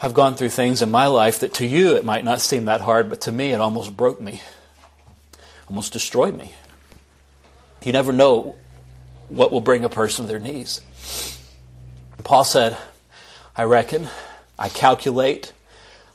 I've 0.00 0.14
gone 0.14 0.36
through 0.36 0.50
things 0.50 0.82
in 0.82 0.90
my 0.90 1.06
life 1.06 1.40
that 1.40 1.54
to 1.54 1.66
you 1.66 1.96
it 1.96 2.04
might 2.04 2.24
not 2.24 2.40
seem 2.40 2.66
that 2.66 2.82
hard, 2.82 3.08
but 3.10 3.22
to 3.22 3.32
me 3.32 3.52
it 3.52 3.60
almost 3.60 3.96
broke 3.96 4.20
me 4.20 4.42
almost 5.68 5.92
destroyed 5.92 6.36
me. 6.36 6.52
You 7.82 7.92
never 7.92 8.12
know 8.12 8.56
what 9.28 9.52
will 9.52 9.60
bring 9.60 9.84
a 9.84 9.88
person 9.88 10.24
to 10.24 10.30
their 10.30 10.40
knees. 10.40 10.80
Paul 12.24 12.44
said, 12.44 12.76
I 13.56 13.64
reckon, 13.64 14.08
I 14.58 14.68
calculate, 14.68 15.52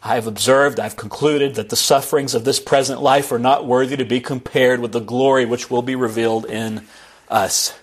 I 0.04 0.16
have 0.16 0.28
observed, 0.28 0.80
I've 0.80 0.96
concluded 0.96 1.56
that 1.56 1.70
the 1.70 1.76
sufferings 1.76 2.34
of 2.34 2.44
this 2.44 2.60
present 2.60 3.02
life 3.02 3.32
are 3.32 3.40
not 3.40 3.66
worthy 3.66 3.98
to 3.98 4.06
be 4.06 4.20
compared 4.20 4.80
with 4.80 4.92
the 4.92 5.00
glory 5.00 5.46
which 5.46 5.70
will 5.70 5.82
be 5.82 5.96
revealed 5.96 6.46
in 6.46 6.86
us. 7.30 7.74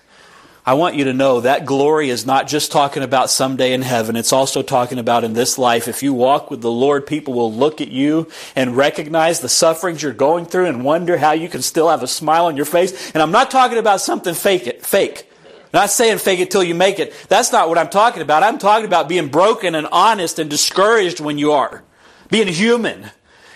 I 0.69 0.73
want 0.73 0.93
you 0.93 1.05
to 1.05 1.13
know 1.13 1.41
that 1.41 1.65
glory 1.65 2.11
is 2.11 2.27
not 2.27 2.47
just 2.47 2.71
talking 2.71 3.01
about 3.01 3.31
someday 3.31 3.73
in 3.73 3.81
heaven, 3.81 4.15
it's 4.15 4.31
also 4.31 4.61
talking 4.61 4.99
about 4.99 5.23
in 5.23 5.33
this 5.33 5.57
life. 5.57 5.87
If 5.87 6.03
you 6.03 6.13
walk 6.13 6.51
with 6.51 6.61
the 6.61 6.69
Lord, 6.69 7.07
people 7.07 7.33
will 7.33 7.51
look 7.51 7.81
at 7.81 7.87
you 7.87 8.27
and 8.55 8.77
recognize 8.77 9.39
the 9.39 9.49
sufferings 9.49 10.03
you're 10.03 10.13
going 10.13 10.45
through 10.45 10.67
and 10.67 10.85
wonder 10.85 11.17
how 11.17 11.31
you 11.31 11.49
can 11.49 11.63
still 11.63 11.89
have 11.89 12.03
a 12.03 12.07
smile 12.07 12.45
on 12.45 12.55
your 12.55 12.67
face. 12.67 13.09
And 13.15 13.23
I'm 13.23 13.31
not 13.31 13.49
talking 13.49 13.79
about 13.79 13.99
something 13.99 14.35
fake 14.35 14.67
it, 14.67 14.85
fake. 14.85 15.27
Not 15.73 15.89
saying 15.89 16.19
fake 16.19 16.39
it 16.39 16.51
till 16.51 16.63
you 16.63 16.75
make 16.75 16.99
it. 16.99 17.15
That's 17.29 17.51
not 17.51 17.67
what 17.67 17.79
I'm 17.79 17.89
talking 17.89 18.21
about. 18.21 18.43
I'm 18.43 18.59
talking 18.59 18.85
about 18.85 19.09
being 19.09 19.29
broken 19.29 19.73
and 19.73 19.87
honest 19.91 20.37
and 20.37 20.51
discouraged 20.51 21.19
when 21.19 21.39
you 21.39 21.53
are. 21.53 21.83
Being 22.29 22.47
human. 22.47 23.09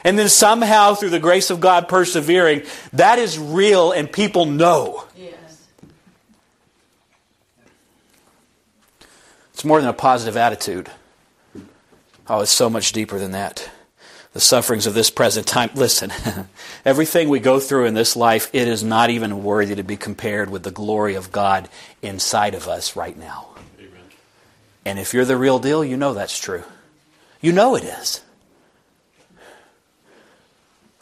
And 0.03 0.17
then 0.17 0.29
somehow 0.29 0.95
through 0.95 1.11
the 1.11 1.19
grace 1.19 1.51
of 1.51 1.59
God 1.59 1.87
persevering. 1.87 2.63
That 2.93 3.19
is 3.19 3.37
real 3.37 3.91
and 3.91 4.11
people 4.11 4.47
know. 4.47 5.05
It's 9.53 9.65
more 9.65 9.79
than 9.79 9.89
a 9.89 9.93
positive 9.93 10.37
attitude. 10.37 10.89
Oh, 12.27 12.41
it's 12.41 12.51
so 12.51 12.69
much 12.69 12.91
deeper 12.91 13.19
than 13.19 13.31
that. 13.31 13.69
The 14.33 14.39
sufferings 14.39 14.87
of 14.87 14.93
this 14.93 15.09
present 15.09 15.45
time. 15.45 15.69
Listen, 15.75 16.11
everything 16.85 17.29
we 17.29 17.39
go 17.39 17.59
through 17.59 17.85
in 17.85 17.93
this 17.93 18.15
life, 18.15 18.49
it 18.53 18.67
is 18.67 18.83
not 18.83 19.09
even 19.09 19.43
worthy 19.43 19.75
to 19.75 19.83
be 19.83 19.97
compared 19.97 20.49
with 20.49 20.63
the 20.63 20.71
glory 20.71 21.15
of 21.15 21.31
God 21.31 21.69
inside 22.01 22.55
of 22.55 22.67
us 22.67 22.95
right 22.95 23.17
now. 23.17 23.49
Amen. 23.77 23.91
And 24.85 24.99
if 24.99 25.13
you're 25.13 25.25
the 25.25 25.37
real 25.37 25.59
deal, 25.59 25.85
you 25.85 25.97
know 25.97 26.13
that's 26.13 26.39
true. 26.39 26.63
You 27.41 27.51
know 27.51 27.75
it 27.75 27.83
is. 27.83 28.21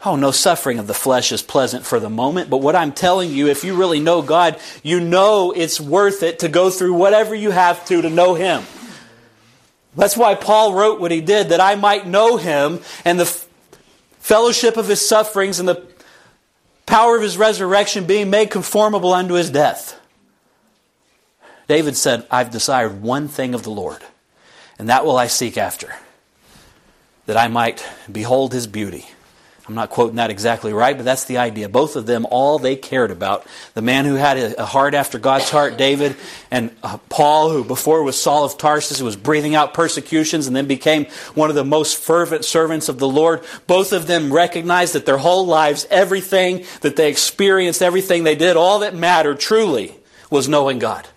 Oh, 0.03 0.15
no 0.15 0.31
suffering 0.31 0.79
of 0.79 0.87
the 0.87 0.95
flesh 0.95 1.31
is 1.31 1.43
pleasant 1.43 1.85
for 1.85 1.99
the 1.99 2.09
moment, 2.09 2.49
but 2.49 2.57
what 2.57 2.75
I'm 2.75 2.91
telling 2.91 3.31
you, 3.31 3.47
if 3.47 3.63
you 3.63 3.75
really 3.75 3.99
know 3.99 4.23
God, 4.23 4.59
you 4.81 4.99
know 4.99 5.51
it's 5.51 5.79
worth 5.79 6.23
it 6.23 6.39
to 6.39 6.49
go 6.49 6.71
through 6.71 6.93
whatever 6.93 7.35
you 7.35 7.51
have 7.51 7.85
to 7.85 8.01
to 8.01 8.09
know 8.09 8.33
Him. 8.33 8.63
That's 9.95 10.17
why 10.17 10.33
Paul 10.33 10.73
wrote 10.73 10.99
what 10.99 11.11
he 11.11 11.21
did, 11.21 11.49
that 11.49 11.61
I 11.61 11.75
might 11.75 12.07
know 12.07 12.37
Him 12.37 12.79
and 13.05 13.19
the 13.19 13.25
fellowship 14.19 14.75
of 14.75 14.87
His 14.87 15.07
sufferings 15.07 15.59
and 15.59 15.69
the 15.69 15.85
power 16.87 17.15
of 17.15 17.21
His 17.21 17.37
resurrection 17.37 18.05
being 18.05 18.31
made 18.31 18.49
conformable 18.49 19.13
unto 19.13 19.35
His 19.35 19.51
death. 19.51 19.99
David 21.67 21.95
said, 21.95 22.25
I've 22.31 22.49
desired 22.49 23.03
one 23.03 23.27
thing 23.27 23.53
of 23.53 23.61
the 23.61 23.69
Lord, 23.69 24.01
and 24.79 24.89
that 24.89 25.05
will 25.05 25.17
I 25.17 25.27
seek 25.27 25.59
after, 25.59 25.93
that 27.27 27.37
I 27.37 27.47
might 27.47 27.87
behold 28.11 28.51
His 28.51 28.65
beauty 28.65 29.05
I'm 29.67 29.75
not 29.75 29.91
quoting 29.91 30.15
that 30.15 30.31
exactly 30.31 30.73
right, 30.73 30.95
but 30.95 31.05
that's 31.05 31.25
the 31.25 31.37
idea. 31.37 31.69
Both 31.69 31.95
of 31.95 32.07
them, 32.07 32.25
all 32.31 32.57
they 32.57 32.75
cared 32.75 33.11
about. 33.11 33.45
The 33.75 33.81
man 33.81 34.05
who 34.05 34.15
had 34.15 34.37
a 34.37 34.65
heart 34.65 34.95
after 34.95 35.19
God's 35.19 35.49
heart, 35.49 35.77
David, 35.77 36.15
and 36.49 36.75
uh, 36.81 36.97
Paul, 37.09 37.51
who 37.51 37.63
before 37.63 38.01
was 38.03 38.19
Saul 38.19 38.43
of 38.43 38.57
Tarsus, 38.57 38.97
who 38.97 39.05
was 39.05 39.15
breathing 39.15 39.53
out 39.53 39.73
persecutions 39.73 40.47
and 40.47 40.55
then 40.55 40.65
became 40.65 41.05
one 41.35 41.49
of 41.49 41.55
the 41.55 41.63
most 41.63 41.97
fervent 41.97 42.43
servants 42.43 42.89
of 42.89 42.97
the 42.97 43.07
Lord. 43.07 43.43
Both 43.67 43.93
of 43.93 44.07
them 44.07 44.33
recognized 44.33 44.93
that 44.93 45.05
their 45.05 45.19
whole 45.19 45.45
lives, 45.45 45.85
everything 45.91 46.65
that 46.81 46.95
they 46.95 47.09
experienced, 47.09 47.83
everything 47.83 48.23
they 48.23 48.35
did, 48.35 48.57
all 48.57 48.79
that 48.79 48.95
mattered 48.95 49.39
truly 49.39 49.95
was 50.31 50.49
knowing 50.49 50.79
God. 50.79 51.07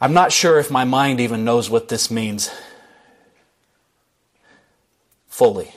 I'm 0.00 0.12
not 0.12 0.30
sure 0.30 0.60
if 0.60 0.70
my 0.70 0.84
mind 0.84 1.20
even 1.20 1.44
knows 1.44 1.68
what 1.68 1.88
this 1.88 2.10
means 2.10 2.50
fully. 5.36 5.70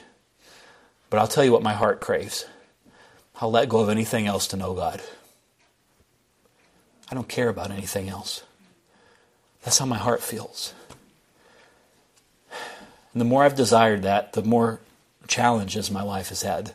But 1.10 1.20
I'll 1.20 1.28
tell 1.28 1.44
you 1.44 1.52
what 1.52 1.62
my 1.62 1.74
heart 1.74 2.00
craves. 2.00 2.46
I'll 3.42 3.52
let 3.52 3.68
go 3.68 3.80
of 3.80 3.90
anything 3.90 4.26
else 4.26 4.48
to 4.48 4.58
know 4.58 4.74
God. 4.74 5.02
I 7.12 7.14
don't 7.14 7.28
care 7.28 7.50
about 7.50 7.70
anything 7.70 8.08
else. 8.08 8.44
That's 9.64 9.78
how 9.78 9.86
my 9.86 9.98
heart 9.98 10.22
feels. 10.22 10.74
And 13.12 13.20
the 13.20 13.26
more 13.26 13.44
I've 13.44 13.56
desired 13.56 14.04
that, 14.04 14.32
the 14.32 14.44
more 14.44 14.80
challenges 15.28 15.92
my 15.92 16.04
life 16.04 16.30
has 16.30 16.44
had. 16.44 16.72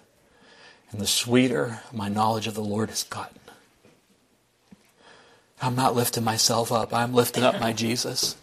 And 0.92 1.00
the 1.00 1.06
sweeter 1.06 1.80
my 1.90 2.10
knowledge 2.10 2.46
of 2.46 2.54
the 2.54 2.62
Lord 2.62 2.90
has 2.90 3.04
gotten. 3.04 3.40
I'm 5.62 5.74
not 5.74 5.96
lifting 5.96 6.24
myself 6.24 6.70
up, 6.70 6.92
I'm 6.92 7.14
lifting 7.14 7.44
up 7.44 7.58
my 7.58 7.72
Jesus. 7.84 8.36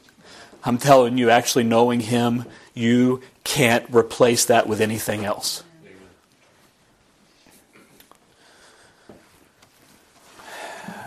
I'm 0.64 0.78
telling 0.78 1.18
you, 1.18 1.30
actually 1.30 1.64
knowing 1.64 2.00
Him, 2.02 2.46
you 2.74 3.22
can't 3.44 3.86
replace 3.94 4.46
that 4.46 4.68
with 4.68 4.82
anything 4.82 5.26
else. 5.26 5.64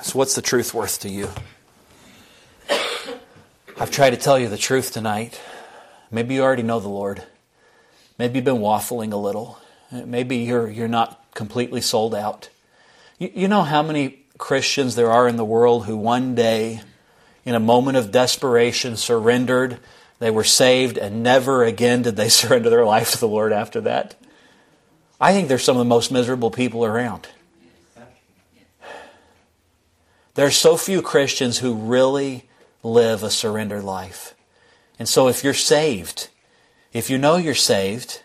So, 0.02 0.18
what's 0.18 0.34
the 0.34 0.42
truth 0.42 0.74
worth 0.74 1.00
to 1.00 1.08
you? 1.08 1.30
I've 3.78 3.90
tried 3.90 4.10
to 4.10 4.16
tell 4.16 4.38
you 4.38 4.48
the 4.48 4.58
truth 4.58 4.92
tonight. 4.92 5.40
Maybe 6.10 6.34
you 6.34 6.42
already 6.42 6.62
know 6.62 6.78
the 6.78 6.88
Lord. 6.88 7.24
Maybe 8.18 8.36
you've 8.36 8.44
been 8.44 8.58
waffling 8.58 9.12
a 9.12 9.16
little. 9.16 9.58
Maybe 9.90 10.36
you're, 10.36 10.68
you're 10.68 10.88
not 10.88 11.24
completely 11.34 11.80
sold 11.80 12.14
out. 12.14 12.48
You, 13.18 13.30
you 13.34 13.48
know 13.48 13.62
how 13.62 13.82
many 13.82 14.24
Christians 14.38 14.94
there 14.94 15.10
are 15.10 15.26
in 15.26 15.36
the 15.36 15.44
world 15.44 15.86
who 15.86 15.96
one 15.96 16.34
day, 16.34 16.82
in 17.44 17.54
a 17.54 17.60
moment 17.60 17.96
of 17.96 18.10
desperation, 18.10 18.96
surrendered 18.96 19.78
they 20.18 20.30
were 20.30 20.44
saved, 20.44 20.96
and 20.96 21.22
never 21.22 21.64
again 21.64 22.02
did 22.02 22.16
they 22.16 22.28
surrender 22.30 22.70
their 22.70 22.84
life 22.84 23.12
to 23.12 23.18
the 23.18 23.28
Lord 23.28 23.52
after 23.52 23.80
that. 23.82 24.14
I 25.20 25.32
think 25.32 25.48
they're 25.48 25.58
some 25.58 25.76
of 25.76 25.80
the 25.80 25.84
most 25.84 26.10
miserable 26.10 26.50
people 26.50 26.84
around. 26.84 27.28
There 30.34 30.46
are 30.46 30.50
so 30.50 30.76
few 30.76 31.00
Christians 31.00 31.58
who 31.58 31.74
really 31.74 32.48
live 32.82 33.22
a 33.22 33.30
surrendered 33.30 33.84
life. 33.84 34.34
And 34.98 35.08
so 35.08 35.28
if 35.28 35.44
you're 35.44 35.54
saved, 35.54 36.28
if 36.92 37.08
you 37.08 37.18
know 37.18 37.36
you're 37.36 37.54
saved, 37.54 38.22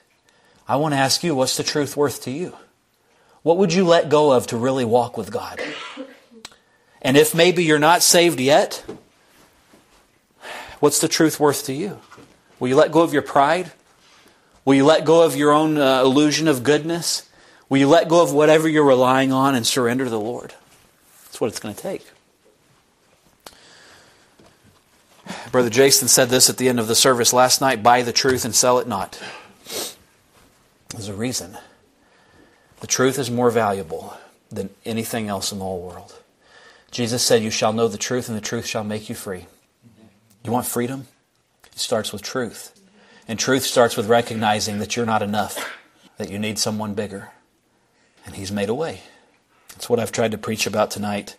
I 0.68 0.76
want 0.78 0.94
to 0.94 0.98
ask 1.00 1.24
you, 1.24 1.36
what's 1.36 1.58
the 1.58 1.64
truth 1.64 1.96
worth 1.96 2.24
to 2.24 2.32
you? 2.32 2.56
What 3.44 3.58
would 3.58 3.74
you 3.74 3.86
let 3.86 4.10
go 4.10 4.32
of 4.32 4.48
to 4.48 4.58
really 4.58 4.86
walk 4.86 5.18
with 5.18 5.32
God? 5.32 5.62
And 7.02 7.16
if 7.16 7.34
maybe 7.34 7.64
you're 7.64 7.80
not 7.80 8.04
saved 8.04 8.40
yet, 8.40 8.84
What's 10.80 11.00
the 11.00 11.08
truth 11.08 11.40
worth 11.40 11.66
to 11.66 11.74
you? 11.74 12.00
Will 12.60 12.70
you 12.70 12.76
let 12.76 12.92
go 12.92 13.02
of 13.02 13.14
your 13.14 13.22
pride? 13.22 13.72
Will 14.66 14.76
you 14.76 14.86
let 14.86 15.06
go 15.06 15.24
of 15.24 15.36
your 15.36 15.52
own 15.52 15.78
uh, 15.78 16.02
illusion 16.02 16.48
of 16.48 16.64
goodness? 16.64 17.30
Will 17.70 17.78
you 17.78 17.88
let 17.88 18.08
go 18.08 18.22
of 18.22 18.34
whatever 18.34 18.68
you're 18.68 18.86
relying 18.86 19.32
on 19.32 19.56
and 19.56 19.66
surrender 19.66 20.04
to 20.04 20.10
the 20.10 20.20
Lord? 20.20 20.54
That's 21.26 21.40
what 21.40 21.48
it's 21.48 21.60
going 21.60 21.76
to 21.76 21.82
take. 21.82 22.06
Brother 25.52 25.70
Jason 25.70 26.08
said 26.08 26.30
this 26.30 26.50
at 26.50 26.58
the 26.58 26.70
end 26.70 26.80
of 26.80 26.88
the 26.88 26.96
service 26.96 27.34
last 27.34 27.62
night 27.62 27.84
buy 27.84 28.02
the 28.02 28.14
truth 28.14 28.46
and 28.46 28.56
sell 28.56 28.80
it 28.80 28.88
not. 28.88 29.22
There's 30.90 31.08
a 31.08 31.14
reason. 31.14 31.58
The 32.82 32.88
truth 32.88 33.20
is 33.20 33.30
more 33.30 33.52
valuable 33.52 34.18
than 34.50 34.70
anything 34.86 35.28
else 35.28 35.52
in 35.52 35.60
the 35.60 35.66
whole 35.66 35.82
world. 35.82 36.20
Jesus 36.92 37.24
said, 37.24 37.44
You 37.44 37.52
shall 37.52 37.74
know 37.74 37.88
the 37.88 37.98
truth, 37.98 38.30
and 38.30 38.38
the 38.38 38.42
truth 38.42 38.66
shall 38.66 38.84
make 38.84 39.10
you 39.10 39.16
free. 39.16 39.46
You 40.44 40.52
want 40.52 40.66
freedom? 40.66 41.08
It 41.72 41.80
starts 41.80 42.12
with 42.12 42.22
truth. 42.22 42.80
And 43.28 43.38
truth 43.38 43.64
starts 43.64 43.96
with 43.96 44.08
recognizing 44.08 44.80
that 44.80 44.96
you're 44.96 45.06
not 45.06 45.22
enough, 45.22 45.78
that 46.18 46.32
you 46.32 46.40
need 46.40 46.58
someone 46.58 46.94
bigger. 46.94 47.32
And 48.26 48.36
He's 48.36 48.52
made 48.52 48.70
a 48.70 48.74
way. 48.74 49.02
That's 49.70 49.90
what 49.90 50.00
I've 50.00 50.12
tried 50.12 50.32
to 50.32 50.38
preach 50.38 50.66
about 50.66 50.92
tonight. 50.92 51.38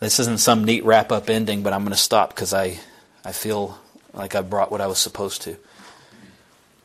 This 0.00 0.18
isn't 0.20 0.40
some 0.40 0.64
neat 0.64 0.84
wrap 0.84 1.12
up 1.12 1.30
ending, 1.30 1.62
but 1.62 1.72
I'm 1.72 1.82
going 1.82 1.92
to 1.92 1.98
stop 1.98 2.30
because 2.30 2.52
I, 2.52 2.78
I 3.24 3.32
feel 3.32 3.78
like 4.12 4.34
I 4.34 4.40
brought 4.40 4.70
what 4.70 4.80
I 4.80 4.86
was 4.86 4.98
supposed 4.98 5.42
to. 5.42 5.56